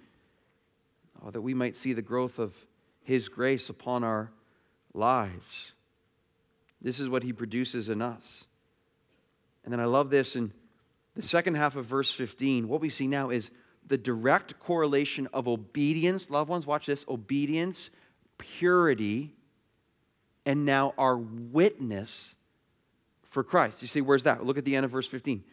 [1.28, 2.56] oh, that we might see the growth of
[3.04, 4.32] his grace upon our
[4.94, 5.74] lives.
[6.82, 8.46] This is what he produces in us.
[9.64, 10.54] And then I love this in
[11.16, 13.50] the second half of verse 15, what we see now is
[13.88, 17.90] the direct correlation of obedience, loved ones, watch this obedience,
[18.38, 19.34] purity,
[20.46, 22.36] and now our witness
[23.24, 23.82] for Christ.
[23.82, 24.46] You see, where's that?
[24.46, 25.44] Look at the end of verse 15.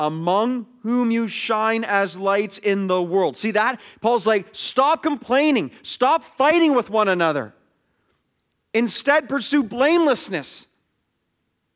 [0.00, 3.36] Among whom you shine as lights in the world.
[3.36, 3.78] See that?
[4.00, 7.52] Paul's like, stop complaining, stop fighting with one another.
[8.72, 10.66] Instead, pursue blamelessness.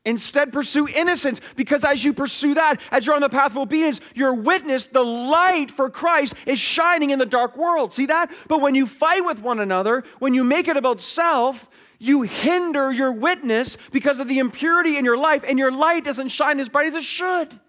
[0.05, 3.99] Instead, pursue innocence because as you pursue that, as you're on the path of obedience,
[4.15, 7.93] your witness, the light for Christ, is shining in the dark world.
[7.93, 8.31] See that?
[8.47, 12.91] But when you fight with one another, when you make it about self, you hinder
[12.91, 16.69] your witness because of the impurity in your life, and your light doesn't shine as
[16.69, 17.59] bright as it should.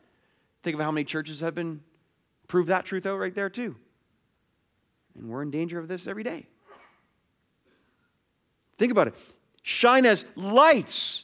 [0.66, 1.81] Think of how many churches have been
[2.48, 3.76] proved that truth out right there, too.
[5.14, 6.48] And we're in danger of this every day.
[8.76, 9.14] Think about it.
[9.62, 11.22] Shine as lights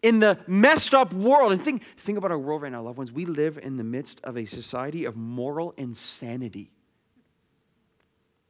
[0.00, 1.52] in the messed up world.
[1.52, 3.12] And think, think about our world right now, loved ones.
[3.12, 6.70] We live in the midst of a society of moral insanity.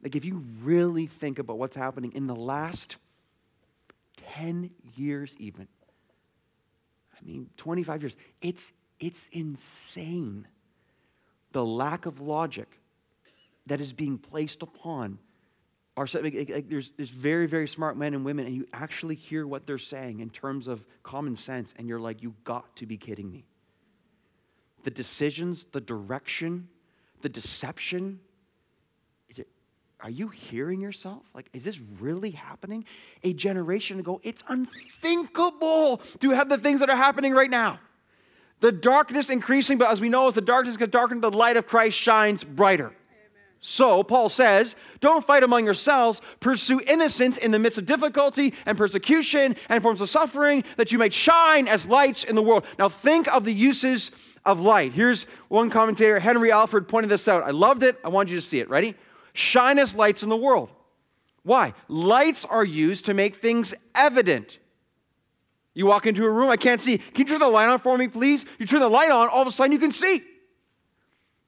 [0.01, 2.95] Like, if you really think about what's happening in the last
[4.35, 5.67] 10 years, even,
[7.11, 10.47] I mean, 25 years, it's, it's insane
[11.53, 12.79] the lack of logic
[13.67, 15.19] that is being placed upon
[15.95, 16.07] our.
[16.21, 19.77] like, there's, there's very, very smart men and women, and you actually hear what they're
[19.77, 23.45] saying in terms of common sense, and you're like, you got to be kidding me.
[24.83, 26.67] The decisions, the direction,
[27.21, 28.19] the deception.
[29.29, 29.47] It,
[30.01, 31.23] are you hearing yourself?
[31.33, 32.83] Like, is this really happening?
[33.23, 37.79] A generation ago, it's unthinkable to have the things that are happening right now.
[38.59, 41.67] The darkness increasing, but as we know, as the darkness gets darker, the light of
[41.67, 42.93] Christ shines brighter.
[43.65, 48.77] So, Paul says, don't fight among yourselves, pursue innocence in the midst of difficulty and
[48.77, 52.65] persecution and forms of suffering, that you may shine as lights in the world.
[52.77, 54.11] Now, think of the uses
[54.43, 54.91] of light.
[54.91, 57.43] Here's one commentator, Henry Alford, pointed this out.
[57.43, 57.97] I loved it.
[58.03, 58.69] I want you to see it.
[58.69, 58.95] Ready?
[59.31, 60.69] Shine as lights in the world.
[61.43, 61.73] Why?
[61.87, 64.59] Lights are used to make things evident.
[65.73, 66.97] You walk into a room, I can't see.
[66.97, 68.45] Can you turn the light on for me, please?
[68.59, 70.21] You turn the light on, all of a sudden you can see.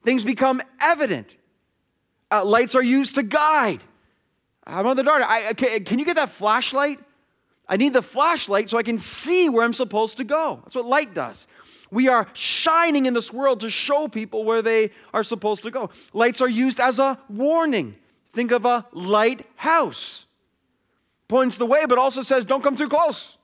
[0.02, 1.28] Things become evident.
[2.30, 3.82] Uh, lights are used to guide.
[4.66, 5.22] I'm on the dark.
[5.24, 6.98] I, can, can you get that flashlight?
[7.68, 10.60] I need the flashlight so I can see where I'm supposed to go.
[10.64, 11.46] That's what light does.
[11.90, 15.90] We are shining in this world to show people where they are supposed to go.
[16.12, 17.96] Lights are used as a warning.
[18.32, 20.26] Think of a lighthouse.
[21.28, 23.36] Points the way, but also says, don't come too close.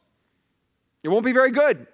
[1.02, 1.86] It won't be very good.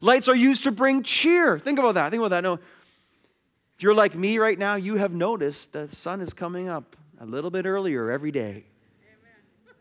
[0.00, 1.58] Lights are used to bring cheer.
[1.58, 2.10] Think about that.
[2.10, 2.42] Think about that.
[2.42, 6.68] No, if you're like me right now, you have noticed that the sun is coming
[6.68, 8.64] up a little bit earlier every day.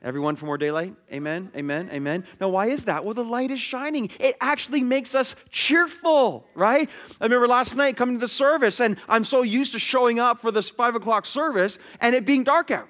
[0.03, 0.93] Everyone for more daylight?
[1.11, 2.25] Amen, amen, amen.
[2.39, 3.03] Now, why is that?
[3.03, 4.11] Well, the light is shining.
[4.19, 6.87] It actually makes us cheerful, right?
[7.19, 10.41] I remember last night coming to the service, and I'm so used to showing up
[10.41, 12.87] for this five o'clock service and it being dark out.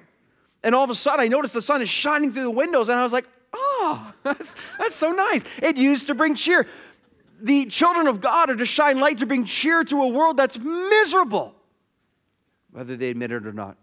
[0.61, 2.99] And all of a sudden, I noticed the sun is shining through the windows, and
[2.99, 5.43] I was like, oh, that's, that's so nice.
[5.61, 6.67] It used to bring cheer
[7.41, 10.57] the children of God are to shine light to bring cheer to a world that's
[10.57, 11.53] miserable,
[12.71, 13.77] whether they admit it or not.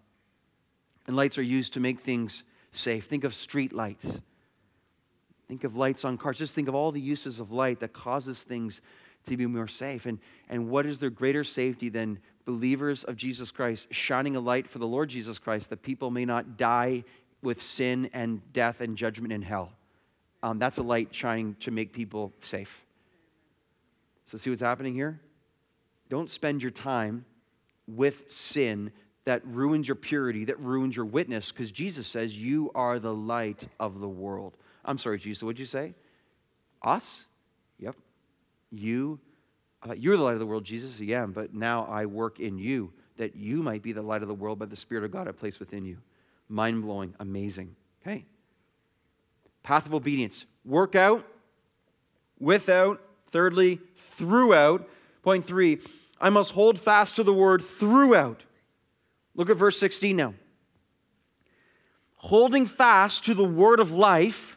[1.06, 3.06] And lights are used to make things safe.
[3.06, 4.20] Think of street lights.
[5.48, 6.38] Think of lights on cars.
[6.38, 8.80] Just think of all the uses of light that causes things
[9.26, 10.06] to be more safe.
[10.06, 14.68] And, and what is there greater safety than believers of Jesus Christ shining a light
[14.68, 17.04] for the Lord Jesus Christ that people may not die
[17.42, 19.72] with sin and death and judgment in hell?
[20.42, 22.83] Um, that's a light shining to make people safe.
[24.26, 25.20] So, see what's happening here?
[26.09, 27.24] Don't spend your time
[27.87, 28.92] with sin
[29.24, 33.68] that ruins your purity, that ruins your witness, because Jesus says, You are the light
[33.78, 34.57] of the world.
[34.85, 35.94] I'm sorry, Jesus, what'd you say?
[36.83, 37.26] Us?
[37.78, 37.96] Yep.
[38.72, 39.20] You,
[39.88, 40.98] uh, you're the light of the world, Jesus.
[40.98, 44.35] Yeah, but now I work in you that you might be the light of the
[44.35, 45.98] world by the Spirit of God I place within you.
[46.48, 47.76] Mind blowing, amazing.
[48.02, 48.24] Okay.
[49.62, 50.44] Path of obedience.
[50.64, 51.26] Work out,
[52.38, 53.00] without,
[53.31, 54.88] thirdly, throughout.
[55.22, 55.81] Point three,
[56.20, 58.42] I must hold fast to the word throughout.
[59.35, 60.35] Look at verse 16 now.
[62.16, 64.57] Holding fast to the word of life,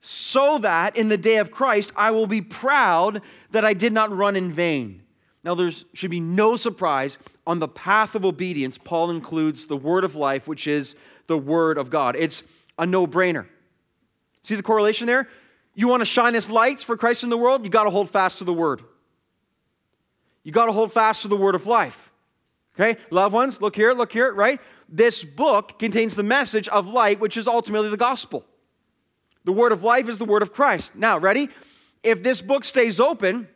[0.00, 4.14] so that in the day of Christ I will be proud that I did not
[4.14, 5.03] run in vain.
[5.44, 10.02] Now, there should be no surprise on the path of obedience, Paul includes the word
[10.04, 10.94] of life, which is
[11.26, 12.16] the word of God.
[12.16, 12.42] It's
[12.78, 13.46] a no brainer.
[14.42, 15.28] See the correlation there?
[15.74, 17.64] You want to shine as lights for Christ in the world?
[17.64, 18.82] You got to hold fast to the word.
[20.42, 22.10] You got to hold fast to the word of life.
[22.78, 24.60] Okay, loved ones, look here, look here, right?
[24.88, 28.44] This book contains the message of light, which is ultimately the gospel.
[29.44, 30.94] The word of life is the word of Christ.
[30.94, 31.50] Now, ready?
[32.02, 33.48] If this book stays open,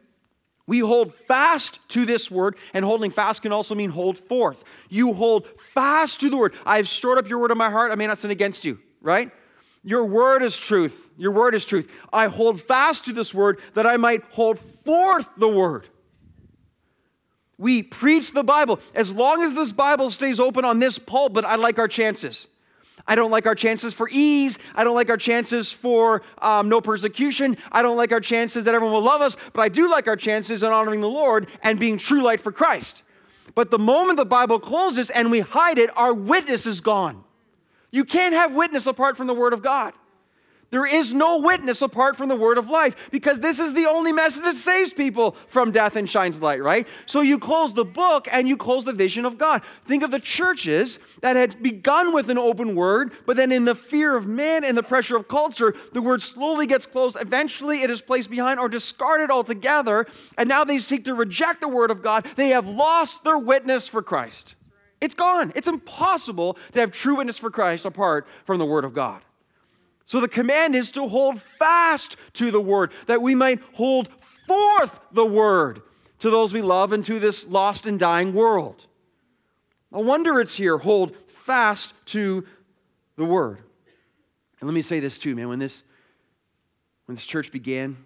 [0.68, 4.62] we hold fast to this word, and holding fast can also mean hold forth.
[4.90, 6.54] You hold fast to the word.
[6.66, 7.90] I have stored up your word in my heart.
[7.90, 9.32] I may not sin against you, right?
[9.82, 11.08] Your word is truth.
[11.16, 11.90] Your word is truth.
[12.12, 15.88] I hold fast to this word that I might hold forth the word.
[17.56, 18.78] We preach the Bible.
[18.94, 22.46] As long as this Bible stays open on this pulpit, I like our chances.
[23.08, 24.58] I don't like our chances for ease.
[24.74, 27.56] I don't like our chances for um, no persecution.
[27.72, 30.16] I don't like our chances that everyone will love us, but I do like our
[30.16, 33.02] chances in honoring the Lord and being true light for Christ.
[33.54, 37.24] But the moment the Bible closes and we hide it, our witness is gone.
[37.90, 39.94] You can't have witness apart from the Word of God.
[40.70, 44.12] There is no witness apart from the word of life because this is the only
[44.12, 46.86] message that saves people from death and shines light, right?
[47.06, 49.62] So you close the book and you close the vision of God.
[49.86, 53.74] Think of the churches that had begun with an open word, but then in the
[53.74, 57.16] fear of man and the pressure of culture, the word slowly gets closed.
[57.18, 61.68] Eventually it is placed behind or discarded altogether, and now they seek to reject the
[61.68, 62.26] word of God.
[62.36, 64.54] They have lost their witness for Christ.
[65.00, 65.52] It's gone.
[65.54, 69.22] It's impossible to have true witness for Christ apart from the word of God.
[70.08, 74.08] So the command is to hold fast to the word, that we might hold
[74.46, 75.82] forth the word
[76.20, 78.86] to those we love and to this lost and dying world.
[79.92, 82.46] No wonder it's here hold fast to
[83.16, 83.58] the word.
[84.60, 85.48] And let me say this too, man.
[85.48, 85.82] When this
[87.04, 87.96] when this church began,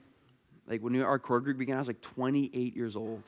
[0.68, 3.22] like when our core group began, I was like 28 years old.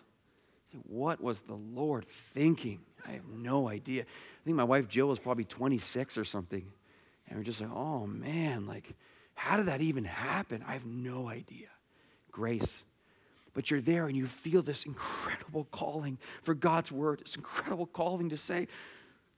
[0.88, 2.80] what was the Lord thinking?
[3.06, 4.02] I have no idea.
[4.02, 6.64] I think my wife Jill was probably 26 or something.
[7.34, 8.94] And we're just like, oh man, like,
[9.34, 10.64] how did that even happen?
[10.64, 11.66] I have no idea.
[12.30, 12.84] Grace.
[13.54, 18.28] But you're there and you feel this incredible calling for God's word, this incredible calling
[18.28, 18.68] to say,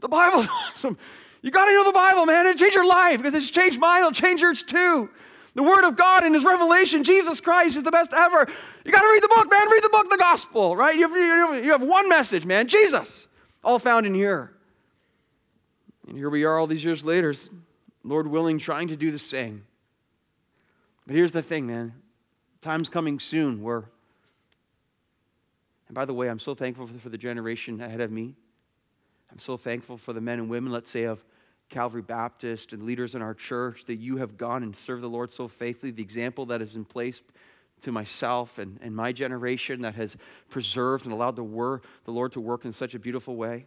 [0.00, 0.98] the Bible's awesome.
[1.40, 2.46] You got to know the Bible, man.
[2.46, 5.08] It changed your life because it's changed mine, it'll change yours too.
[5.54, 8.46] The Word of God and His revelation, Jesus Christ is the best ever.
[8.84, 9.70] You got to read the book, man.
[9.70, 10.94] Read the book, the gospel, right?
[10.94, 13.26] You have, you have one message, man Jesus,
[13.64, 14.52] all found in here.
[16.06, 17.32] And here we are all these years later,
[18.06, 19.66] Lord willing, trying to do the same.
[21.06, 21.94] But here's the thing, man.
[22.62, 23.84] Time's coming soon where,
[25.88, 28.34] and by the way, I'm so thankful for the generation ahead of me.
[29.30, 31.24] I'm so thankful for the men and women, let's say, of
[31.68, 35.32] Calvary Baptist and leaders in our church that you have gone and served the Lord
[35.32, 35.90] so faithfully.
[35.90, 37.20] The example that is in place
[37.82, 40.16] to myself and, and my generation that has
[40.48, 43.66] preserved and allowed the, wor- the Lord to work in such a beautiful way.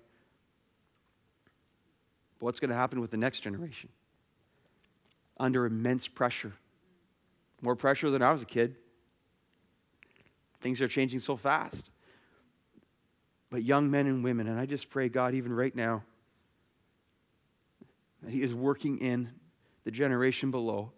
[2.39, 3.89] But what's going to happen with the next generation?
[5.39, 6.53] Under immense pressure.
[7.61, 8.75] More pressure than I was a kid.
[10.61, 11.89] Things are changing so fast.
[13.49, 16.03] But young men and women, and I just pray, God, even right now,
[18.21, 19.29] that He is working in
[19.85, 20.91] the generation below,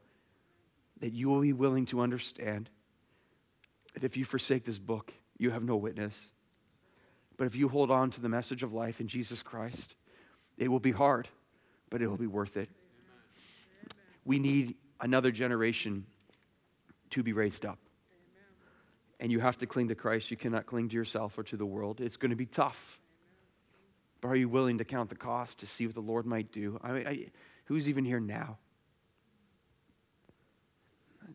[1.00, 2.70] that you will be willing to understand
[3.94, 6.32] that if you forsake this book, you have no witness.
[7.38, 9.96] But if you hold on to the message of life in Jesus Christ,
[10.58, 11.28] it will be hard,
[11.90, 12.70] but it will be worth it
[14.26, 16.06] we need another generation
[17.12, 17.80] to be raised up.
[19.20, 20.32] And you have to cling to Christ.
[20.32, 22.02] You cannot cling to yourself or to the world.
[22.02, 23.00] It's going to be tough.
[24.20, 26.80] But are you willing to count the cost to see what the Lord might do?
[26.84, 27.26] I mean, I,
[27.66, 28.58] who's even here now?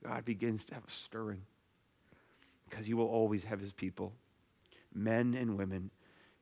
[0.04, 1.42] God begins to have a stirring
[2.68, 4.12] because He will always have His people,
[4.94, 5.90] men and women,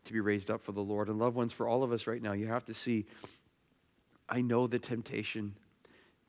[0.07, 1.09] to be raised up for the Lord.
[1.09, 3.07] And loved ones, for all of us right now, you have to see
[4.28, 5.55] I know the temptation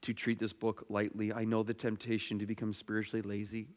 [0.02, 1.34] to treat this book lightly.
[1.34, 3.68] I know the temptation to become spiritually lazy.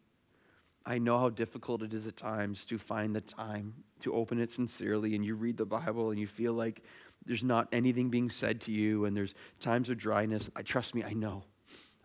[0.84, 4.50] I know how difficult it is at times to find the time to open it
[4.50, 6.82] sincerely and you read the Bible and you feel like
[7.26, 10.48] there's not anything being said to you and there's times of dryness.
[10.56, 11.44] I trust me, I know.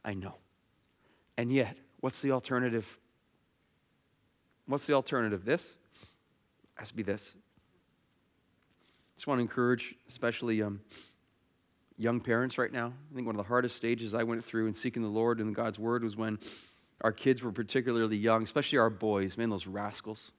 [0.03, 0.35] I know.
[1.37, 2.85] And yet, what's the alternative?
[4.65, 5.45] What's the alternative?
[5.45, 5.63] This?
[5.63, 5.69] It
[6.75, 7.35] has to be this.
[9.15, 10.81] Just want to encourage, especially um,
[11.97, 12.93] young parents right now.
[13.11, 15.55] I think one of the hardest stages I went through in seeking the Lord and
[15.55, 16.39] God's Word was when
[17.01, 20.31] our kids were particularly young, especially our boys, man, those rascals.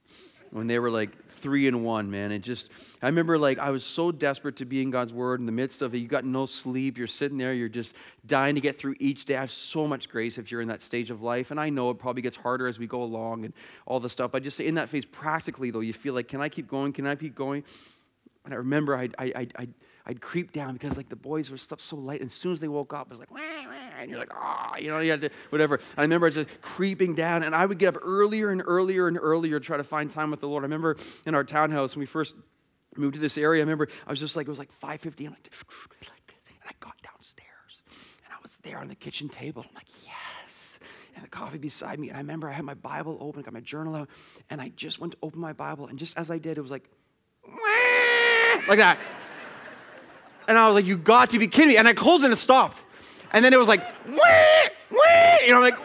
[0.51, 2.31] When they were like three and one, man.
[2.31, 2.69] It just,
[3.01, 5.81] I remember like I was so desperate to be in God's Word in the midst
[5.81, 5.97] of it.
[5.97, 6.97] You got no sleep.
[6.97, 7.53] You're sitting there.
[7.53, 7.93] You're just
[8.25, 9.35] dying to get through each day.
[9.35, 11.51] I have so much grace if you're in that stage of life.
[11.51, 13.53] And I know it probably gets harder as we go along and
[13.85, 14.31] all the stuff.
[14.31, 16.93] But just in that phase, practically though, you feel like, can I keep going?
[16.93, 17.63] Can I keep going?
[18.45, 19.67] And I remember I'd, I, I,
[20.07, 22.21] I'd, creep down because like the boys were stuff so light.
[22.21, 24.31] And as soon as they woke up, it was like, wah, wah, and you're like,
[24.33, 25.75] ah, oh, you know, you had to, whatever.
[25.75, 29.17] And I remember just creeping down, and I would get up earlier and earlier and
[29.19, 30.63] earlier to try to find time with the Lord.
[30.63, 32.35] I remember in our townhouse when we first
[32.95, 35.31] moved to this area, I remember I was just like, it was like 5.50, I'm
[35.31, 39.65] like, and I got downstairs, and I was there on the kitchen table.
[39.67, 40.79] I'm like, yes.
[41.15, 43.59] And the coffee beside me, and I remember I had my Bible open, got my
[43.59, 44.09] journal out,
[44.49, 46.71] and I just went to open my Bible, and just as I did, it was
[46.71, 46.89] like,
[48.67, 48.97] like that.
[50.47, 51.77] And I was like, you got to be kidding me.
[51.77, 52.81] And I closed and it stopped.
[53.31, 54.15] And then it was like, wee,
[54.91, 55.45] wee.
[55.45, 55.77] You know, like,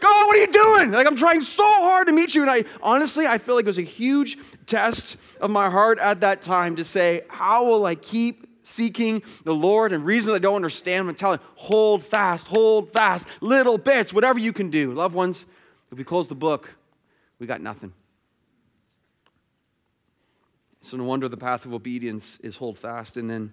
[0.00, 0.90] God, what are you doing?
[0.90, 2.42] Like, I'm trying so hard to meet you.
[2.42, 6.20] And I honestly, I feel like it was a huge test of my heart at
[6.20, 10.56] that time to say, how will I keep seeking the Lord and reasons I don't
[10.56, 11.08] understand?
[11.08, 14.92] I'm telling, hold fast, hold fast, little bits, whatever you can do.
[14.92, 15.46] Loved ones,
[15.92, 16.70] if we close the book,
[17.38, 17.92] we got nothing.
[20.82, 23.16] So, no wonder the path of obedience is hold fast.
[23.16, 23.52] And then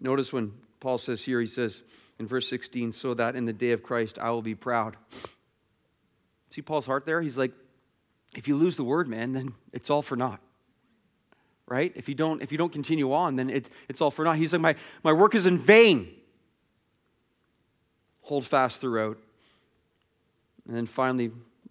[0.00, 1.82] notice when Paul says here, he says
[2.18, 4.96] in verse 16, so that in the day of Christ I will be proud.
[6.50, 7.20] See Paul's heart there?
[7.20, 7.52] He's like,
[8.34, 10.40] if you lose the word, man, then it's all for naught.
[11.66, 11.92] Right?
[11.96, 14.36] If you don't, if you don't continue on, then it, it's all for naught.
[14.36, 16.14] He's like, my, my work is in vain.
[18.22, 19.18] Hold fast throughout.
[20.66, 21.30] And then finally,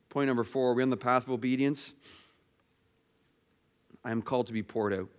[0.10, 1.94] point number four, are we on the path of obedience?
[4.04, 5.10] I am called to be poured out.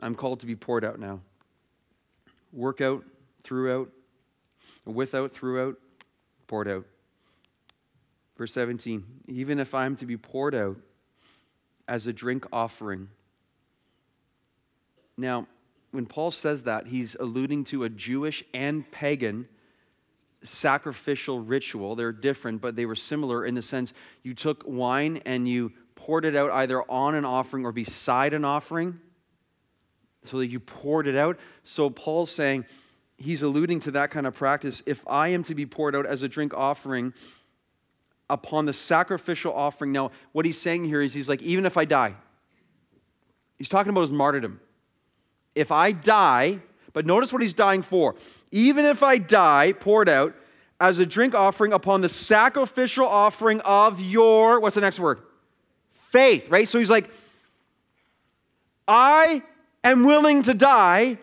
[0.00, 1.20] I'm called to be poured out now.
[2.52, 3.04] Work out,
[3.42, 3.90] throughout,
[4.84, 5.76] without, throughout,
[6.46, 6.84] poured out.
[8.36, 10.76] Verse 17 Even if I'm to be poured out
[11.88, 13.08] as a drink offering.
[15.16, 15.46] Now,
[15.92, 19.48] when Paul says that, he's alluding to a Jewish and pagan
[20.42, 21.96] sacrificial ritual.
[21.96, 23.92] They're different, but they were similar in the sense
[24.22, 25.72] you took wine and you
[26.06, 29.00] poured it out either on an offering or beside an offering.
[30.24, 31.36] So that you poured it out.
[31.64, 32.64] So Paul's saying,
[33.16, 34.82] he's alluding to that kind of practice.
[34.86, 37.12] If I am to be poured out as a drink offering
[38.30, 41.84] upon the sacrificial offering, now what he's saying here is he's like, even if I
[41.84, 42.14] die,
[43.58, 44.60] he's talking about his martyrdom.
[45.56, 46.60] If I die,
[46.92, 48.14] but notice what he's dying for.
[48.52, 50.34] Even if I die, poured out
[50.80, 55.20] as a drink offering upon the sacrificial offering of your, what's the next word?
[56.10, 56.68] Faith, right?
[56.68, 57.10] So he's like,
[58.88, 59.42] I
[59.82, 61.18] am willing to die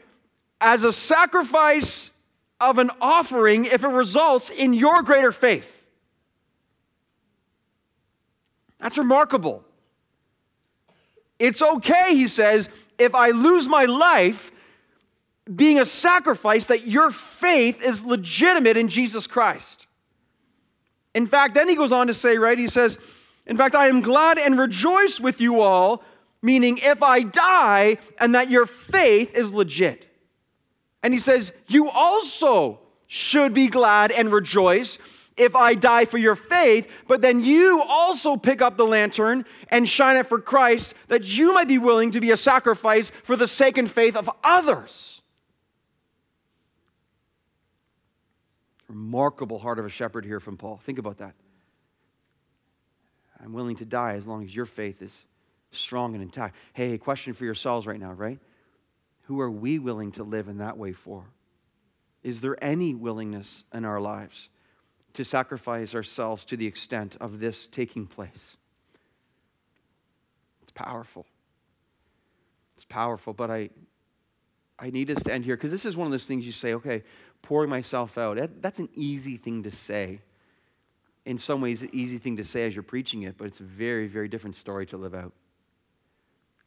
[0.59, 2.11] as a sacrifice
[2.59, 5.85] of an offering if it results in your greater faith.
[8.79, 9.63] That's remarkable.
[11.39, 14.51] It's okay, he says, if I lose my life
[15.53, 19.87] being a sacrifice that your faith is legitimate in Jesus Christ.
[21.13, 22.97] In fact, then he goes on to say, right, he says,
[23.45, 26.03] in fact, I am glad and rejoice with you all,
[26.41, 30.05] meaning if I die and that your faith is legit.
[31.01, 34.97] And he says, You also should be glad and rejoice
[35.35, 39.89] if I die for your faith, but then you also pick up the lantern and
[39.89, 43.47] shine it for Christ, that you might be willing to be a sacrifice for the
[43.47, 45.21] sake and faith of others.
[48.87, 50.79] Remarkable heart of a shepherd here from Paul.
[50.85, 51.33] Think about that.
[53.43, 55.25] I'm willing to die as long as your faith is
[55.71, 56.55] strong and intact.
[56.73, 58.39] Hey, question for yourselves right now, right?
[59.23, 61.25] Who are we willing to live in that way for?
[62.23, 64.49] Is there any willingness in our lives
[65.13, 68.57] to sacrifice ourselves to the extent of this taking place?
[70.61, 71.25] It's powerful.
[72.75, 73.69] It's powerful, but I,
[74.79, 76.73] I need us to end here because this is one of those things you say,
[76.75, 77.03] okay,
[77.41, 78.37] pouring myself out.
[78.37, 80.21] That, that's an easy thing to say
[81.25, 83.63] in some ways, an easy thing to say as you're preaching it, but it's a
[83.63, 85.31] very, very different story to live out.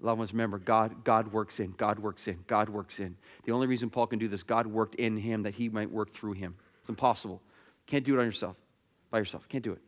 [0.00, 3.16] Loved ones, remember, God, God works in, God works in, God works in.
[3.44, 6.12] The only reason Paul can do this, God worked in him that he might work
[6.12, 6.54] through him.
[6.80, 7.40] It's impossible.
[7.86, 8.56] Can't do it on yourself,
[9.10, 9.48] by yourself.
[9.48, 9.80] Can't do it.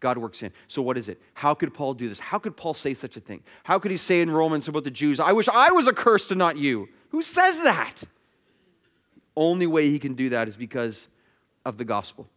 [0.00, 0.52] God works in.
[0.68, 1.20] So, what is it?
[1.34, 2.20] How could Paul do this?
[2.20, 3.42] How could Paul say such a thing?
[3.64, 6.38] How could he say in Romans about the Jews, I wish I was accursed and
[6.38, 6.88] not you?
[7.10, 7.94] Who says that?
[9.34, 11.08] Only way he can do that is because
[11.64, 12.28] of the gospel.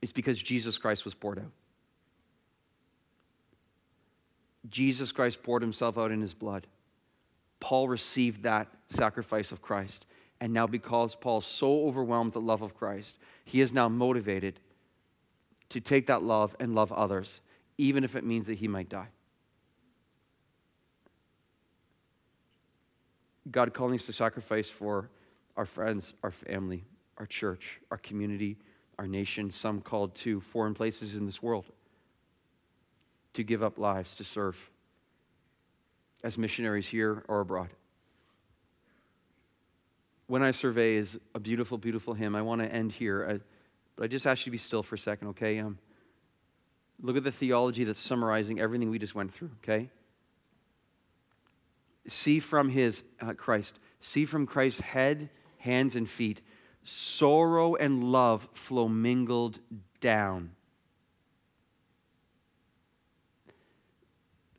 [0.00, 1.52] It's because Jesus Christ was poured out.
[4.68, 6.66] Jesus Christ poured himself out in his blood.
[7.60, 10.06] Paul received that sacrifice of Christ.
[10.40, 14.60] And now, because Paul's so overwhelmed with the love of Christ, he is now motivated
[15.70, 17.40] to take that love and love others,
[17.76, 19.08] even if it means that he might die.
[23.50, 25.10] God calling us to sacrifice for
[25.56, 26.84] our friends, our family,
[27.16, 28.58] our church, our community,
[28.98, 31.66] our nation, some called to foreign places in this world,
[33.34, 34.56] to give up lives to serve
[36.24, 37.68] as missionaries here or abroad.
[40.26, 42.34] When I survey is a beautiful, beautiful hymn.
[42.34, 43.26] I want to end here.
[43.28, 43.40] I,
[43.96, 45.58] but I just ask you to be still for a second, okay?
[45.58, 45.78] Um,
[47.00, 49.88] look at the theology that's summarizing everything we just went through, okay?
[52.08, 56.40] See from his, uh, Christ, see from Christ's head, hands, and feet,
[56.88, 59.58] sorrow and love flow mingled
[60.00, 60.50] down.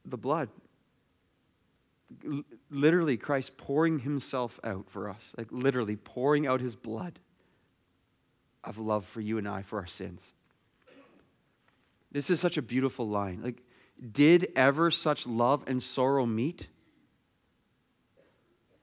[0.06, 0.50] The blood.
[2.70, 7.20] Literally, Christ pouring himself out for us, like literally pouring out his blood
[8.64, 10.32] of love for you and I for our sins.
[12.12, 13.42] This is such a beautiful line.
[13.44, 13.62] Like,
[14.12, 16.68] did ever such love and sorrow meet?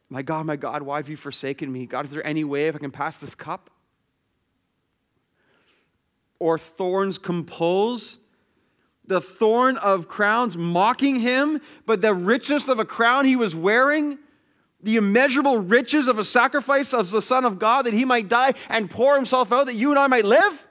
[0.08, 1.86] My God, my God, why have you forsaken me?
[1.86, 3.70] God, is there any way if I can pass this cup?
[6.38, 8.18] Or thorns compose?
[9.06, 14.18] The thorn of crowns mocking him, but the richness of a crown he was wearing?
[14.82, 18.54] the immeasurable riches of a sacrifice of the Son of God that he might die
[18.68, 20.66] and pour himself out that you and I might live?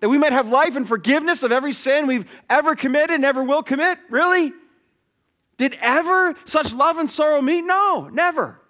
[0.00, 3.42] That we might have life and forgiveness of every sin we've ever committed and ever
[3.42, 3.98] will commit?
[4.10, 4.52] Really?
[5.56, 7.62] Did ever such love and sorrow meet?
[7.62, 8.60] No, never.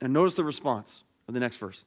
[0.00, 1.82] And notice the response of the next verse.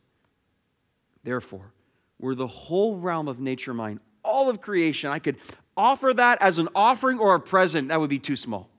[1.23, 1.71] Therefore,
[2.19, 5.37] were the whole realm of nature mine, all of creation, I could
[5.77, 8.69] offer that as an offering or a present, that would be too small.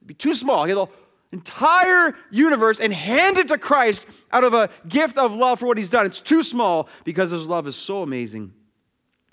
[0.00, 0.66] It'd be too small.
[0.66, 0.86] Get the
[1.32, 4.02] entire universe and hand it to Christ
[4.32, 6.06] out of a gift of love for what he's done.
[6.06, 8.52] It's too small because his love is so amazing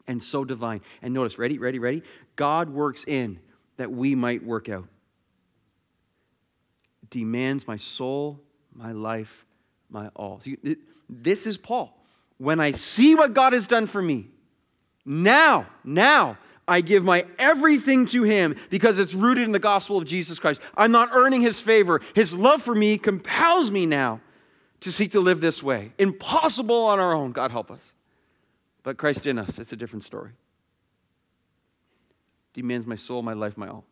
[0.08, 0.82] and so divine.
[1.02, 2.04] And notice, ready, ready, ready?
[2.36, 3.40] God works in
[3.78, 4.88] that we might work out.
[7.10, 8.40] Demands my soul,
[8.74, 9.46] my life,
[9.90, 10.40] my all.
[10.42, 10.58] See,
[11.10, 11.94] this is Paul.
[12.38, 14.28] When I see what God has done for me,
[15.06, 16.38] now, now,
[16.68, 20.60] I give my everything to him because it's rooted in the gospel of Jesus Christ.
[20.76, 22.02] I'm not earning his favor.
[22.14, 24.20] His love for me compels me now
[24.82, 25.94] to seek to live this way.
[25.98, 27.32] Impossible on our own.
[27.32, 27.94] God help us.
[28.88, 30.32] But Christ in us, it's a different story.
[32.54, 33.84] Demands my soul, my life, my all.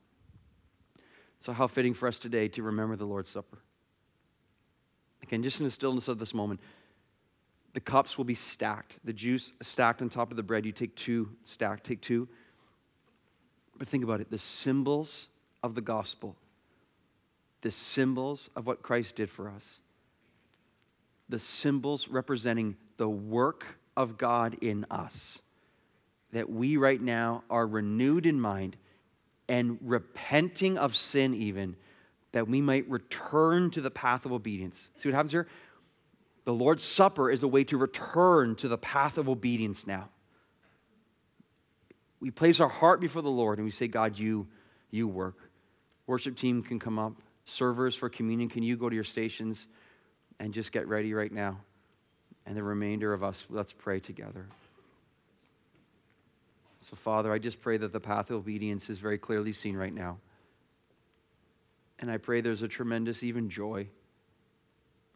[1.42, 3.58] So, how fitting for us today to remember the Lord's Supper.
[5.22, 6.62] Again, just in the stillness of this moment,
[7.74, 8.96] the cups will be stacked.
[9.04, 10.66] The juice stacked on top of the bread.
[10.66, 12.30] You take two, stack, take two.
[13.78, 15.28] But think about it the symbols
[15.62, 16.38] of the gospel,
[17.64, 19.82] the symbols of what Christ did for us,
[21.28, 23.66] the symbols representing the work
[23.96, 25.40] of God in us,
[26.32, 28.76] that we right now are renewed in mind
[29.48, 31.76] and repenting of sin, even,
[32.32, 34.90] that we might return to the path of obedience.
[34.98, 35.48] See what happens here?
[36.46, 40.10] The Lord's Supper is a way to return to the path of obedience now
[42.26, 44.48] we place our heart before the Lord and we say, God, you,
[44.90, 45.36] you work.
[46.08, 47.14] Worship team can come up.
[47.46, 49.68] Servers for communion, can you go to your stations
[50.40, 51.60] and just get ready right now?
[52.46, 54.46] And the remainder of us, let's pray together.
[56.90, 59.94] So, Father, I just pray that the path of obedience is very clearly seen right
[59.94, 60.18] now.
[61.98, 63.88] And I pray there's a tremendous, even joy,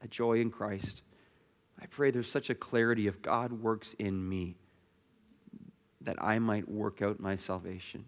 [0.04, 1.02] a joy in Christ.
[1.80, 4.56] I pray there's such a clarity of God works in me
[6.02, 8.06] that I might work out my salvation.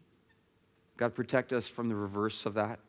[0.97, 2.79] God, protect us from the reverse of that.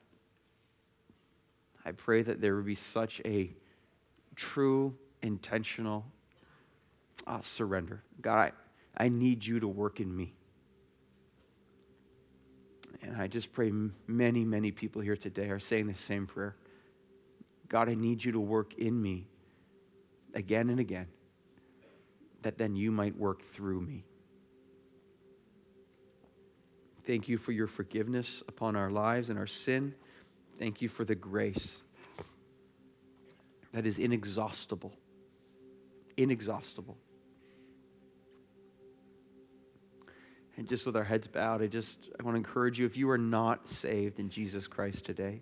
[1.85, 3.51] I pray that there would be such a
[4.37, 6.07] true, intentional
[7.27, 8.03] uh, surrender.
[8.21, 8.53] God,
[8.97, 10.35] I, I need you to work in me.
[13.03, 13.73] And I just pray
[14.07, 16.57] many, many people here today are saying the same prayer.
[17.69, 19.27] God, I need you to work in me
[20.35, 21.07] again and again,
[22.43, 24.05] that then you might work through me.
[27.07, 29.95] Thank you for your forgiveness upon our lives and our sin.
[30.59, 31.79] Thank you for the grace
[33.73, 34.93] that is inexhaustible.
[36.17, 36.97] Inexhaustible.
[40.57, 43.09] And just with our heads bowed, I just I want to encourage you if you
[43.11, 45.41] are not saved in Jesus Christ today,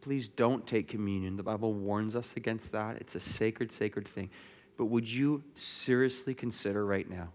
[0.00, 1.36] please don't take communion.
[1.36, 2.96] The Bible warns us against that.
[3.00, 4.30] It's a sacred, sacred thing.
[4.76, 7.30] But would you seriously consider right now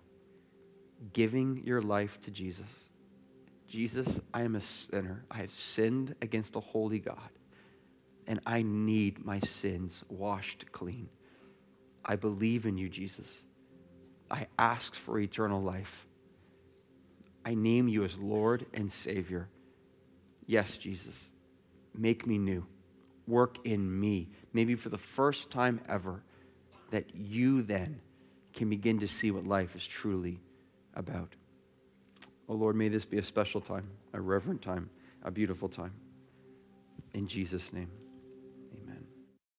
[1.14, 2.70] giving your life to Jesus?
[3.68, 5.26] Jesus, I am a sinner.
[5.30, 7.30] I have sinned against a holy God,
[8.28, 11.10] and I need my sins washed clean.
[12.04, 13.28] I believe in you, Jesus.
[14.32, 16.08] I ask for eternal life.
[17.46, 19.48] I name you as Lord and Savior.
[20.46, 21.16] Yes, Jesus,
[21.94, 22.66] make me new.
[23.28, 26.24] Work in me, maybe for the first time ever,
[26.92, 28.02] that you then
[28.54, 30.40] can begin to see what life is truly
[30.96, 31.36] about.
[32.48, 34.90] Oh Lord, may this be a special time, a reverent time,
[35.24, 35.94] a beautiful time.
[37.14, 37.90] In Jesus' name.